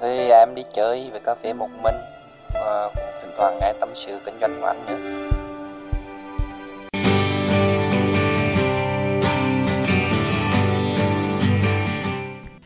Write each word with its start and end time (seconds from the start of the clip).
Thì 0.00 0.30
à, 0.30 0.38
em 0.38 0.54
đi 0.54 0.62
chơi 0.74 1.10
về 1.12 1.20
cà 1.24 1.34
phê 1.34 1.52
một 1.52 1.68
mình 1.82 1.94
và 2.54 2.90
cũng 2.94 3.04
thỉnh 3.22 3.30
thoảng 3.36 3.58
nghe 3.60 3.72
tâm 3.80 3.88
sự 3.94 4.20
kinh 4.24 4.34
doanh 4.40 4.60
của 4.60 4.66
anh 4.66 4.86
nữa. 4.86 5.24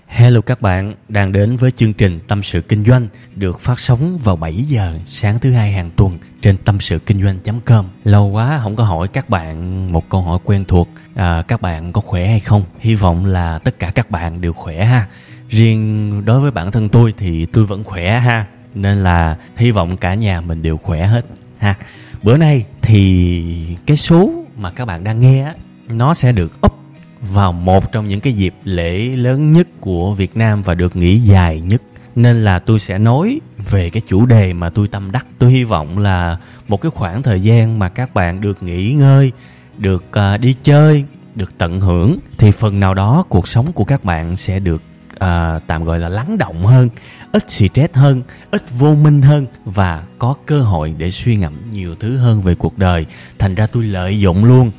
Hello 0.07 0.41
các 0.41 0.62
bạn, 0.62 0.95
đang 1.09 1.33
đến 1.33 1.57
với 1.57 1.71
chương 1.71 1.93
trình 1.93 2.21
Tâm 2.29 2.43
sự 2.43 2.61
Kinh 2.61 2.85
doanh 2.85 3.09
được 3.35 3.60
phát 3.60 3.80
sóng 3.80 4.19
vào 4.24 4.37
7 4.37 4.55
giờ 4.55 4.99
sáng 5.07 5.38
thứ 5.38 5.52
hai 5.52 5.73
hàng 5.73 5.91
tuần 5.97 6.19
trên 6.41 6.57
tâm 6.57 6.80
sự 6.80 6.99
kinh 6.99 7.23
doanh.com. 7.23 7.87
Lâu 8.05 8.27
quá 8.27 8.60
không 8.63 8.77
có 8.77 8.85
hỏi 8.85 9.09
các 9.09 9.30
bạn 9.30 9.93
một 9.93 10.09
câu 10.09 10.21
hỏi 10.21 10.38
quen 10.45 10.65
thuộc, 10.65 10.88
à, 11.15 11.43
các 11.49 11.60
bạn 11.60 11.93
có 11.93 12.01
khỏe 12.01 12.27
hay 12.27 12.41
không? 12.41 12.63
Hy 12.79 12.95
vọng 12.95 13.27
là 13.27 13.59
tất 13.59 13.79
cả 13.79 13.93
các 13.95 14.10
bạn 14.10 14.41
đều 14.41 14.52
khỏe 14.52 14.85
ha. 14.85 15.07
Riêng 15.48 16.23
đối 16.25 16.41
với 16.41 16.51
bản 16.51 16.70
thân 16.73 16.88
tôi 16.88 17.15
thì 17.16 17.47
tôi 17.47 17.65
vẫn 17.65 17.84
khỏe 17.84 18.19
ha, 18.19 18.47
nên 18.75 19.02
là 19.02 19.37
hy 19.57 19.71
vọng 19.71 19.96
cả 19.96 20.15
nhà 20.15 20.41
mình 20.41 20.63
đều 20.63 20.77
khỏe 20.77 21.07
hết 21.07 21.27
ha. 21.59 21.74
Bữa 22.23 22.37
nay 22.37 22.65
thì 22.82 23.76
cái 23.87 23.96
số 23.96 24.30
mà 24.57 24.71
các 24.71 24.85
bạn 24.85 25.04
đang 25.04 25.21
nghe 25.21 25.45
á, 25.45 25.54
nó 25.88 26.15
sẽ 26.15 26.32
được 26.32 26.66
up 26.66 26.74
vào 27.21 27.52
một 27.52 27.93
trong 27.93 28.09
những 28.09 28.21
cái 28.21 28.32
dịp 28.32 28.54
lễ 28.65 28.99
lớn 28.99 29.52
nhất 29.52 29.69
của 29.80 30.15
Việt 30.15 30.37
Nam 30.37 30.63
và 30.63 30.74
được 30.74 30.96
nghỉ 30.96 31.19
dài 31.19 31.60
nhất. 31.60 31.82
Nên 32.16 32.45
là 32.45 32.59
tôi 32.59 32.80
sẽ 32.80 32.99
nói 32.99 33.41
về 33.71 33.91
cái 33.91 34.02
chủ 34.07 34.26
đề 34.26 34.52
mà 34.52 34.71
tôi 34.71 34.88
tâm 34.88 35.13
đắc. 35.13 35.26
Tôi 35.38 35.51
hy 35.51 35.65
vọng 35.65 35.99
là 35.99 36.38
một 36.69 36.80
cái 36.80 36.91
khoảng 36.91 37.23
thời 37.23 37.43
gian 37.43 37.79
mà 37.79 37.88
các 37.88 38.15
bạn 38.15 38.41
được 38.41 38.63
nghỉ 38.63 38.93
ngơi 38.93 39.32
được 39.79 40.13
à, 40.13 40.37
đi 40.37 40.54
chơi 40.63 41.04
được 41.35 41.59
tận 41.59 41.80
hưởng 41.80 42.19
thì 42.38 42.51
phần 42.51 42.80
nào 42.80 42.95
đó 42.95 43.24
cuộc 43.29 43.49
sống 43.49 43.73
của 43.73 43.85
các 43.85 44.04
bạn 44.04 44.37
sẽ 44.37 44.59
được 44.59 44.82
uh, 45.24 45.63
tạm 45.66 45.85
gọi 45.85 45.99
là 45.99 46.09
lắng 46.09 46.38
động 46.38 46.66
hơn 46.66 46.88
ít 47.33 47.51
stress 47.51 47.95
hơn 47.95 48.23
ít 48.51 48.63
vô 48.79 48.95
minh 48.95 49.23
hơn 49.23 49.47
và 49.65 50.05
có 50.19 50.35
cơ 50.47 50.60
hội 50.60 50.95
để 50.99 51.10
suy 51.10 51.37
ngẫm 51.37 51.52
nhiều 51.73 51.95
thứ 51.95 52.16
hơn 52.16 52.41
về 52.41 52.55
cuộc 52.55 52.79
đời. 52.79 53.07
Thành 53.38 53.55
ra 53.55 53.66
tôi 53.66 53.85
lợi 53.85 54.21
dụng 54.21 54.45
luôn 54.45 54.71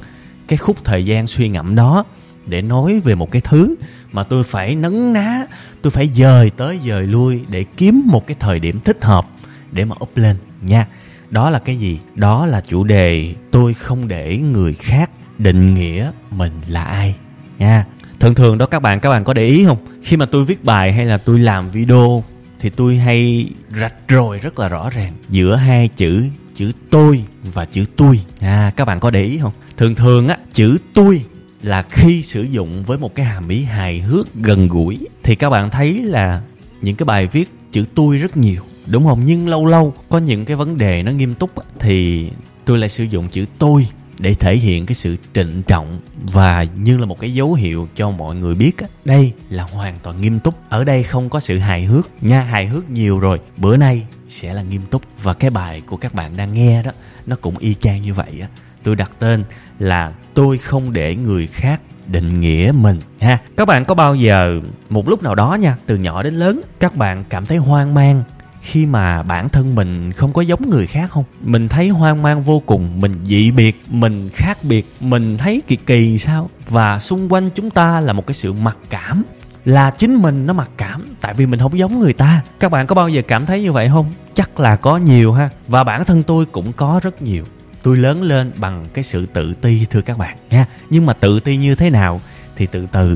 cái 0.48 0.58
khúc 0.58 0.78
thời 0.84 1.06
gian 1.06 1.28
suy 1.28 1.50
ngẫm 1.50 1.76
đó 1.76 2.06
để 2.46 2.62
nói 2.62 3.00
về 3.04 3.16
một 3.16 3.31
cái 3.31 3.42
thứ 3.42 3.76
mà 4.12 4.23
tôi 4.23 4.44
phải 4.44 4.76
nấn 4.76 5.14
ná 5.14 5.46
tôi 5.81 5.92
phải 5.92 6.09
dời 6.16 6.50
tới 6.50 6.80
dời 6.86 7.08
lui 7.08 7.46
để 7.50 7.66
kiếm 7.78 8.02
một 8.06 8.28
cái 8.28 8.38
thời 8.40 8.59
điểm 8.59 8.80
thích 8.80 9.03
hợp 9.06 9.28
để 9.72 9.86
mà 9.86 9.96
up 10.03 10.18
lên 10.18 10.36
nha. 10.62 10.88
Đó 11.30 11.50
là 11.50 11.59
cái 11.59 11.76
gì? 11.78 12.00
Đó 12.16 12.46
là 12.46 12.62
chủ 12.62 12.84
đề 12.84 13.34
tôi 13.52 13.74
không 13.74 14.08
để 14.08 14.38
người 14.38 14.74
khác 14.74 15.12
định 15.38 15.74
nghĩa 15.74 16.12
mình 16.31 16.52
là 16.68 16.84
ai 16.84 17.16
nha 17.59 17.86
thường 18.20 18.36
thường 18.36 18.58
đó 18.58 18.66
các 18.66 18.80
bạn 18.80 19.00
các 19.00 19.09
bạn 19.09 19.23
có 19.23 19.34
để 19.34 19.45
ý 19.45 19.66
không? 19.66 19.78
Khi 20.03 20.17
mà 20.17 20.25
tôi 20.25 20.45
viết 20.45 20.64
bài 20.64 20.94
hay 20.94 21.06
là 21.06 21.17
tôi 21.17 21.39
làm 21.39 21.72
video 21.72 22.23
thì 22.59 22.70
tôi 22.70 22.95
hay 22.95 23.50
rạch 23.81 24.08
rồi 24.08 24.38
rất 24.38 24.59
là 24.59 24.67
rõ 24.67 24.89
ràng. 24.89 25.14
Giữa 25.30 25.56
hai 25.56 25.88
chữ 25.88 26.23
chữ 26.56 26.72
tôi 26.90 27.23
và 27.53 27.66
chữ 27.66 27.86
tôi. 27.95 28.20
À 28.40 28.72
các 28.75 28.85
bạn 28.85 29.00
có 29.00 29.12
để 29.12 29.24
ý 29.24 29.38
không? 29.38 29.52
Thường 29.78 29.96
thường 29.96 30.28
á, 30.28 30.38
chữ 30.53 30.78
tôi 30.94 31.22
là 31.62 31.81
khi 31.81 32.24
sử 32.24 32.41
dụng 32.41 32.84
với 32.84 32.97
một 32.97 33.16
cái 33.16 33.25
hàm 33.25 33.50
ý 33.50 33.63
hài 33.63 34.00
hước, 34.00 34.36
gần 34.36 34.68
gũi. 34.68 34.97
Thì 35.24 35.36
các 35.36 35.50
bạn 35.50 35.69
thấy 35.69 35.94
là 36.03 36.41
những 36.81 36.96
cái 36.96 37.06
bài 37.06 37.28
viết 37.28 37.50
chữ 37.72 37.86
tôi 37.96 38.18
rất 38.18 38.38
nhiều, 38.38 38.62
đúng 38.88 39.06
không? 39.06 39.22
Nhưng 39.25 39.47
lâu 39.47 39.66
lâu 39.66 39.94
có 40.09 40.18
những 40.18 40.46
cái 40.46 40.56
vấn 40.56 40.78
đề 40.78 41.03
nó 41.03 41.12
nghiêm 41.12 41.36
túc 41.36 41.51
thì 41.80 42.30
tôi 42.66 42.78
lại 42.78 42.90
sử 42.90 43.03
dụng 43.03 43.30
chữ 43.30 43.46
tôi 43.59 43.88
để 44.19 44.34
thể 44.34 44.56
hiện 44.56 44.85
cái 44.85 44.96
sự 44.96 45.16
trịnh 45.34 45.63
trọng 45.63 46.00
và 46.34 46.63
như 46.63 46.97
là 46.97 47.06
một 47.06 47.19
cái 47.19 47.34
dấu 47.34 47.53
hiệu 47.53 47.88
cho 47.96 48.12
mọi 48.12 48.35
người 48.35 48.56
biết 48.56 48.75
đây 49.06 49.34
là 49.50 49.63
hoàn 49.63 49.96
toàn 50.03 50.22
nghiêm 50.22 50.40
túc. 50.40 50.56
Ở 50.69 50.84
đây 50.84 51.03
không 51.03 51.30
có 51.30 51.40
sự 51.40 51.57
hài 51.57 51.85
hước 51.85 52.24
nha, 52.24 52.41
hài 52.41 52.68
hước 52.68 52.90
nhiều 52.90 53.19
rồi. 53.19 53.40
Bữa 53.57 53.78
nay 53.78 54.06
sẽ 54.28 54.53
là 54.53 54.62
nghiêm 54.62 54.81
túc 54.81 55.02
và 55.24 55.34
cái 55.34 55.50
bài 55.50 55.81
của 55.85 55.97
các 55.97 56.13
bạn 56.13 56.38
đang 56.38 56.53
nghe 56.53 56.84
đó, 56.84 56.91
nó 57.25 57.35
cũng 57.41 57.57
y 57.57 57.74
chang 57.74 58.02
như 58.02 58.13
vậy 58.13 58.31
á. 58.41 58.47
Tôi 58.84 58.96
đặt 58.96 59.12
tên 59.19 59.44
là 59.80 60.13
tôi 60.34 60.57
không 60.57 60.94
để 60.94 61.16
người 61.16 61.47
khác 61.47 61.81
định 62.07 62.41
nghĩa 62.41 62.72
mình, 62.75 63.00
ha. 63.22 63.38
Các 63.57 63.68
bạn 63.68 63.86
có 63.86 63.96
bao 63.96 64.16
giờ, 64.16 64.59
một 64.90 65.09
lúc 65.09 65.24
nào 65.24 65.36
đó 65.36 65.56
nha, 65.56 65.78
từ 65.86 65.96
nhỏ 65.96 66.24
đến 66.24 66.34
lớn, 66.34 66.62
các 66.80 66.96
bạn 66.96 67.24
cảm 67.30 67.46
thấy 67.46 67.57
hoang 67.57 67.94
mang 67.94 68.24
khi 68.62 68.86
mà 68.86 69.24
bản 69.24 69.50
thân 69.50 69.75
mình 69.75 70.12
không 70.12 70.34
có 70.34 70.42
giống 70.42 70.70
người 70.70 70.88
khác 70.88 71.12
không? 71.12 71.24
Mình 71.42 71.70
thấy 71.70 71.90
hoang 71.90 72.22
mang 72.22 72.44
vô 72.44 72.62
cùng, 72.66 73.00
mình 73.02 73.16
dị 73.24 73.52
biệt, 73.52 73.81
mình 73.88 74.30
khác 74.34 74.64
biệt, 74.64 74.94
mình 75.00 75.38
thấy 75.38 75.62
kỳ 75.68 75.75
kỳ 75.75 76.18
sao? 76.18 76.50
Và 76.68 77.00
xung 77.00 77.34
quanh 77.34 77.50
chúng 77.56 77.69
ta 77.69 78.00
là 78.00 78.14
một 78.14 78.28
cái 78.28 78.36
sự 78.36 78.53
mặc 78.53 78.78
cảm, 78.90 79.24
là 79.66 79.92
chính 79.92 80.16
mình 80.16 80.46
nó 80.46 80.53
mặc 80.53 80.69
cảm, 80.78 81.16
tại 81.22 81.34
vì 81.34 81.46
mình 81.46 81.59
không 81.59 81.78
giống 81.78 82.00
người 82.00 82.14
ta. 82.14 82.42
Các 82.59 82.72
bạn 82.72 82.88
có 82.88 82.96
bao 82.96 83.09
giờ 83.09 83.22
cảm 83.28 83.46
thấy 83.46 83.62
như 83.62 83.72
vậy 83.72 83.90
không? 83.90 84.06
Chắc 84.34 84.59
là 84.59 84.75
có 84.75 84.98
nhiều 84.98 85.34
ha. 85.34 85.50
Và 85.68 85.84
bản 85.84 86.06
thân 86.06 86.24
tôi 86.24 86.46
cũng 86.46 86.74
có 86.74 87.00
rất 87.03 87.22
nhiều. 87.22 87.44
Tôi 87.84 87.98
lớn 87.98 88.22
lên 88.22 88.52
bằng 88.58 88.86
cái 88.94 89.03
sự 89.03 89.25
tự 89.25 89.53
ti, 89.53 89.86
thưa 89.90 90.02
các 90.02 90.18
bạn, 90.18 90.38
nha. 90.50 90.66
Nhưng 90.90 91.06
mà 91.06 91.14
tự 91.14 91.40
ti 91.40 91.58
như 91.58 91.75
thế 91.75 91.90
nào 91.90 92.22
thì 92.56 92.66
từ 92.66 92.88
từ 92.92 93.16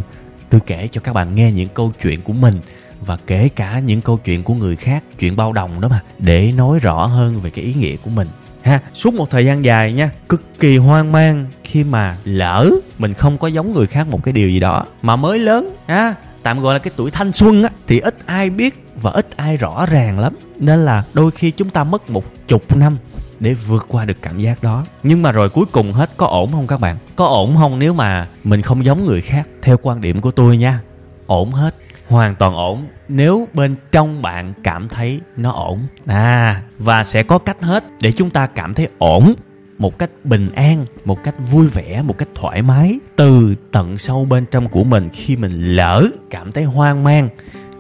tôi 0.50 0.62
kể 0.66 0.88
cho 0.92 1.02
các 1.02 1.14
bạn 1.14 1.36
nghe 1.36 1.52
những 1.52 1.70
câu 1.74 1.92
chuyện 2.02 2.22
của 2.22 2.34
mình 2.34 2.56
và 3.04 3.18
kể 3.28 3.50
cả 3.56 3.80
những 3.80 4.02
câu 4.02 4.18
chuyện 4.18 4.44
của 4.44 4.54
người 4.54 4.76
khác, 4.76 5.04
chuyện 5.20 5.36
bao 5.36 5.54
đồng 5.54 5.82
đó 5.82 5.88
mà, 5.88 6.00
để 6.20 6.52
nói 6.58 6.80
rõ 6.80 7.06
hơn 7.06 7.40
về 7.40 7.50
cái 7.50 7.66
ý 7.66 7.74
nghĩa 7.74 7.96
của 7.96 8.10
mình. 8.10 8.28
Ha, 8.62 8.82
suốt 8.94 9.14
một 9.14 9.30
thời 9.30 9.46
gian 9.46 9.66
dài 9.66 9.94
nha, 9.94 10.10
cực 10.30 10.60
kỳ 10.60 10.78
hoang 10.78 11.12
mang 11.12 11.46
khi 11.64 11.84
mà 11.84 12.18
lỡ 12.24 12.70
mình 13.00 13.14
không 13.14 13.38
có 13.38 13.48
giống 13.48 13.74
người 13.74 13.88
khác 13.88 14.08
một 14.08 14.24
cái 14.24 14.32
điều 14.32 14.50
gì 14.50 14.60
đó 14.60 14.86
mà 15.02 15.16
mới 15.16 15.40
lớn, 15.40 15.70
ha, 15.88 16.16
tạm 16.44 16.60
gọi 16.60 16.74
là 16.74 16.80
cái 16.80 16.94
tuổi 16.96 17.12
thanh 17.12 17.34
xuân 17.34 17.64
á, 17.64 17.70
thì 17.88 18.00
ít 18.00 18.16
ai 18.26 18.50
biết 18.50 18.86
và 19.02 19.12
ít 19.12 19.28
ai 19.36 19.58
rõ 19.58 19.86
ràng 19.86 20.20
lắm. 20.20 20.36
Nên 20.60 20.86
là 20.86 21.04
đôi 21.14 21.32
khi 21.32 21.52
chúng 21.52 21.70
ta 21.70 21.84
mất 21.84 22.10
một 22.10 22.24
chục 22.48 22.76
năm 22.76 22.98
để 23.40 23.54
vượt 23.54 23.86
qua 23.88 24.06
được 24.06 24.18
cảm 24.22 24.40
giác 24.40 24.64
đó. 24.64 24.86
Nhưng 25.04 25.22
mà 25.22 25.32
rồi 25.32 25.50
cuối 25.50 25.66
cùng 25.72 25.92
hết, 25.92 26.10
có 26.18 26.26
ổn 26.26 26.52
không 26.52 26.68
các 26.68 26.80
bạn? 26.80 26.98
Có 27.16 27.26
ổn 27.26 27.56
không 27.58 27.80
nếu 27.80 27.94
mà 27.94 28.28
mình 28.44 28.62
không 28.62 28.86
giống 28.86 29.06
người 29.06 29.22
khác, 29.22 29.48
theo 29.62 29.78
quan 29.82 30.02
điểm 30.02 30.22
của 30.22 30.32
tôi 30.32 30.58
nha, 30.58 30.80
ổn 31.26 31.52
hết 31.52 31.76
hoàn 32.08 32.36
toàn 32.36 32.56
ổn. 32.56 32.88
Nếu 33.08 33.48
bên 33.54 33.76
trong 33.92 34.22
bạn 34.22 34.54
cảm 34.64 34.90
thấy 34.90 35.20
nó 35.38 35.52
ổn 35.52 35.80
à 36.06 36.64
và 36.80 37.04
sẽ 37.04 37.24
có 37.24 37.38
cách 37.38 37.62
hết 37.62 37.84
để 38.02 38.12
chúng 38.12 38.30
ta 38.30 38.48
cảm 38.48 38.74
thấy 38.74 38.88
ổn 38.98 39.34
một 39.78 40.00
cách 40.00 40.10
bình 40.24 40.50
an, 40.56 40.86
một 41.06 41.24
cách 41.24 41.36
vui 41.52 41.68
vẻ, 41.68 42.02
một 42.02 42.18
cách 42.18 42.28
thoải 42.36 42.62
mái. 42.62 43.00
Từ 43.16 43.56
tận 43.72 43.98
sâu 43.98 44.26
bên 44.26 44.46
trong 44.52 44.70
của 44.70 44.84
mình, 44.84 45.10
khi 45.14 45.36
mình 45.36 45.76
lỡ 45.76 46.08
cảm 46.30 46.52
thấy 46.52 46.64
hoang 46.64 47.04
mang, 47.04 47.30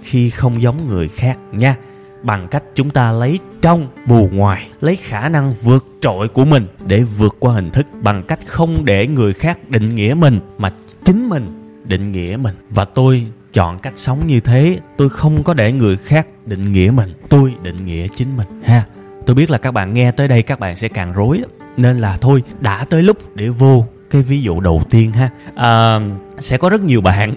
khi 0.01 0.29
không 0.29 0.61
giống 0.61 0.87
người 0.87 1.07
khác 1.07 1.39
nha, 1.51 1.75
bằng 2.23 2.47
cách 2.47 2.63
chúng 2.75 2.89
ta 2.89 3.11
lấy 3.11 3.39
trong 3.61 3.87
bù 4.05 4.29
ngoài, 4.31 4.69
lấy 4.81 4.95
khả 4.95 5.29
năng 5.29 5.53
vượt 5.53 5.85
trội 6.01 6.27
của 6.27 6.45
mình 6.45 6.67
để 6.87 7.03
vượt 7.03 7.35
qua 7.39 7.53
hình 7.53 7.71
thức 7.71 7.87
bằng 8.01 8.23
cách 8.23 8.39
không 8.47 8.85
để 8.85 9.07
người 9.07 9.33
khác 9.33 9.69
định 9.69 9.95
nghĩa 9.95 10.13
mình, 10.13 10.39
mà 10.57 10.71
chính 11.05 11.29
mình 11.29 11.47
định 11.85 12.11
nghĩa 12.11 12.37
mình. 12.41 12.55
Và 12.69 12.85
tôi 12.85 13.27
chọn 13.53 13.79
cách 13.79 13.93
sống 13.95 14.27
như 14.27 14.39
thế 14.39 14.79
tôi 14.97 15.09
không 15.09 15.43
có 15.43 15.53
để 15.53 15.71
người 15.71 15.97
khác 15.97 16.27
định 16.45 16.71
nghĩa 16.71 16.91
mình 16.95 17.13
tôi 17.29 17.53
định 17.63 17.85
nghĩa 17.85 18.07
chính 18.15 18.37
mình 18.37 18.47
ha. 18.63 18.83
Tôi 19.25 19.35
biết 19.35 19.51
là 19.51 19.57
các 19.57 19.71
bạn 19.71 19.93
nghe 19.93 20.11
tới 20.11 20.27
đây 20.27 20.43
các 20.43 20.59
bạn 20.59 20.75
sẽ 20.75 20.87
càng 20.87 21.13
rối 21.13 21.41
nên 21.77 21.97
là 21.97 22.17
thôi 22.21 22.43
đã 22.59 22.85
tới 22.85 23.03
lúc 23.03 23.17
để 23.35 23.49
vô 23.49 23.85
cái 24.11 24.21
ví 24.21 24.41
dụ 24.41 24.59
đầu 24.59 24.83
tiên 24.89 25.11
ha. 25.11 25.29
À, 25.55 25.99
sẽ 26.39 26.57
có 26.57 26.69
rất 26.69 26.81
nhiều 26.81 27.01
bạn 27.01 27.35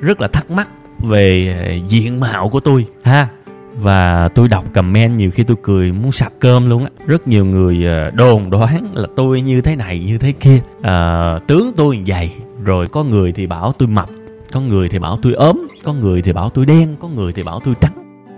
rất 0.00 0.20
là 0.20 0.28
thắc 0.28 0.50
mắc 0.50 0.68
về 0.98 1.82
diện 1.88 2.20
mạo 2.20 2.48
của 2.48 2.60
tôi 2.60 2.86
ha. 3.02 3.28
Và 3.74 4.28
tôi 4.28 4.48
đọc 4.48 4.64
comment 4.74 5.16
nhiều 5.16 5.30
khi 5.30 5.42
tôi 5.42 5.56
cười 5.62 5.92
muốn 5.92 6.12
sạc 6.12 6.32
cơm 6.40 6.70
luôn 6.70 6.84
á. 6.84 6.90
Rất 7.06 7.28
nhiều 7.28 7.44
người 7.44 7.86
ờ, 7.86 8.10
đồn 8.10 8.50
đoán 8.50 8.90
là 8.94 9.08
tôi 9.16 9.40
như 9.40 9.60
thế 9.60 9.76
này 9.76 9.98
như 9.98 10.18
thế 10.18 10.32
kia. 10.32 10.60
À, 10.82 11.38
tướng 11.46 11.72
tôi 11.76 12.04
dày 12.06 12.32
rồi 12.64 12.86
có 12.86 13.04
người 13.04 13.32
thì 13.32 13.46
bảo 13.46 13.72
tôi 13.72 13.88
mập 13.88 14.08
có 14.52 14.60
người 14.60 14.88
thì 14.88 14.98
bảo 14.98 15.18
tôi 15.22 15.32
ốm, 15.32 15.68
có 15.84 15.92
người 15.92 16.22
thì 16.22 16.32
bảo 16.32 16.50
tôi 16.50 16.66
đen, 16.66 16.96
có 17.00 17.08
người 17.08 17.32
thì 17.32 17.42
bảo 17.42 17.60
tôi 17.64 17.74
trắng. 17.80 17.92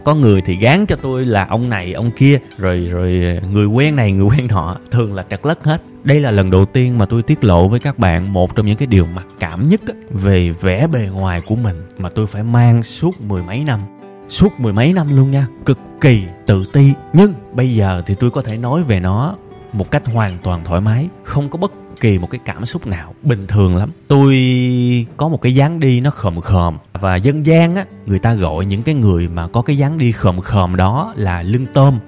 Có 0.04 0.14
người 0.14 0.40
thì 0.40 0.56
gán 0.56 0.86
cho 0.86 0.96
tôi 0.96 1.24
là 1.24 1.46
ông 1.46 1.68
này, 1.68 1.92
ông 1.92 2.10
kia, 2.10 2.38
rồi 2.58 2.88
rồi 2.90 3.40
người 3.52 3.66
quen 3.66 3.96
này, 3.96 4.12
người 4.12 4.26
quen 4.26 4.48
họ 4.48 4.76
thường 4.90 5.14
là 5.14 5.24
trật 5.30 5.46
lất 5.46 5.64
hết. 5.64 5.82
Đây 6.04 6.20
là 6.20 6.30
lần 6.30 6.50
đầu 6.50 6.64
tiên 6.64 6.98
mà 6.98 7.06
tôi 7.06 7.22
tiết 7.22 7.44
lộ 7.44 7.68
với 7.68 7.80
các 7.80 7.98
bạn 7.98 8.32
một 8.32 8.56
trong 8.56 8.66
những 8.66 8.76
cái 8.76 8.86
điều 8.86 9.06
mặc 9.14 9.26
cảm 9.40 9.68
nhất 9.68 9.80
về 10.10 10.50
vẻ 10.50 10.86
bề 10.86 11.08
ngoài 11.12 11.40
của 11.46 11.56
mình 11.56 11.82
mà 11.98 12.08
tôi 12.08 12.26
phải 12.26 12.42
mang 12.42 12.82
suốt 12.82 13.20
mười 13.20 13.42
mấy 13.42 13.64
năm. 13.64 13.80
Suốt 14.28 14.60
mười 14.60 14.72
mấy 14.72 14.92
năm 14.92 15.16
luôn 15.16 15.30
nha, 15.30 15.46
cực 15.64 15.78
kỳ 16.00 16.24
tự 16.46 16.64
ti. 16.72 16.92
Nhưng 17.12 17.32
bây 17.52 17.74
giờ 17.74 18.02
thì 18.06 18.14
tôi 18.14 18.30
có 18.30 18.42
thể 18.42 18.56
nói 18.56 18.82
về 18.82 19.00
nó 19.00 19.36
một 19.72 19.90
cách 19.90 20.02
hoàn 20.06 20.38
toàn 20.42 20.64
thoải 20.64 20.80
mái, 20.80 21.08
không 21.24 21.48
có 21.48 21.58
bất 21.58 21.72
kỳ 22.02 22.18
một 22.18 22.30
cái 22.30 22.40
cảm 22.44 22.66
xúc 22.66 22.86
nào, 22.86 23.14
bình 23.22 23.46
thường 23.46 23.76
lắm. 23.76 23.90
Tôi 24.08 24.36
có 25.16 25.28
một 25.28 25.42
cái 25.42 25.54
dáng 25.54 25.80
đi 25.80 26.00
nó 26.00 26.10
khòm 26.10 26.40
khòm, 26.40 26.78
và 26.92 27.16
dân 27.16 27.46
gian 27.46 27.76
á, 27.76 27.84
người 28.06 28.18
ta 28.18 28.34
gọi 28.34 28.64
những 28.66 28.82
cái 28.82 28.94
người 28.94 29.28
mà 29.28 29.48
có 29.48 29.62
cái 29.62 29.78
dáng 29.78 29.98
đi 29.98 30.12
khòm 30.12 30.40
khòm 30.40 30.76
đó 30.76 31.14
là 31.16 31.42
lưng 31.42 31.66
tôm. 31.74 31.98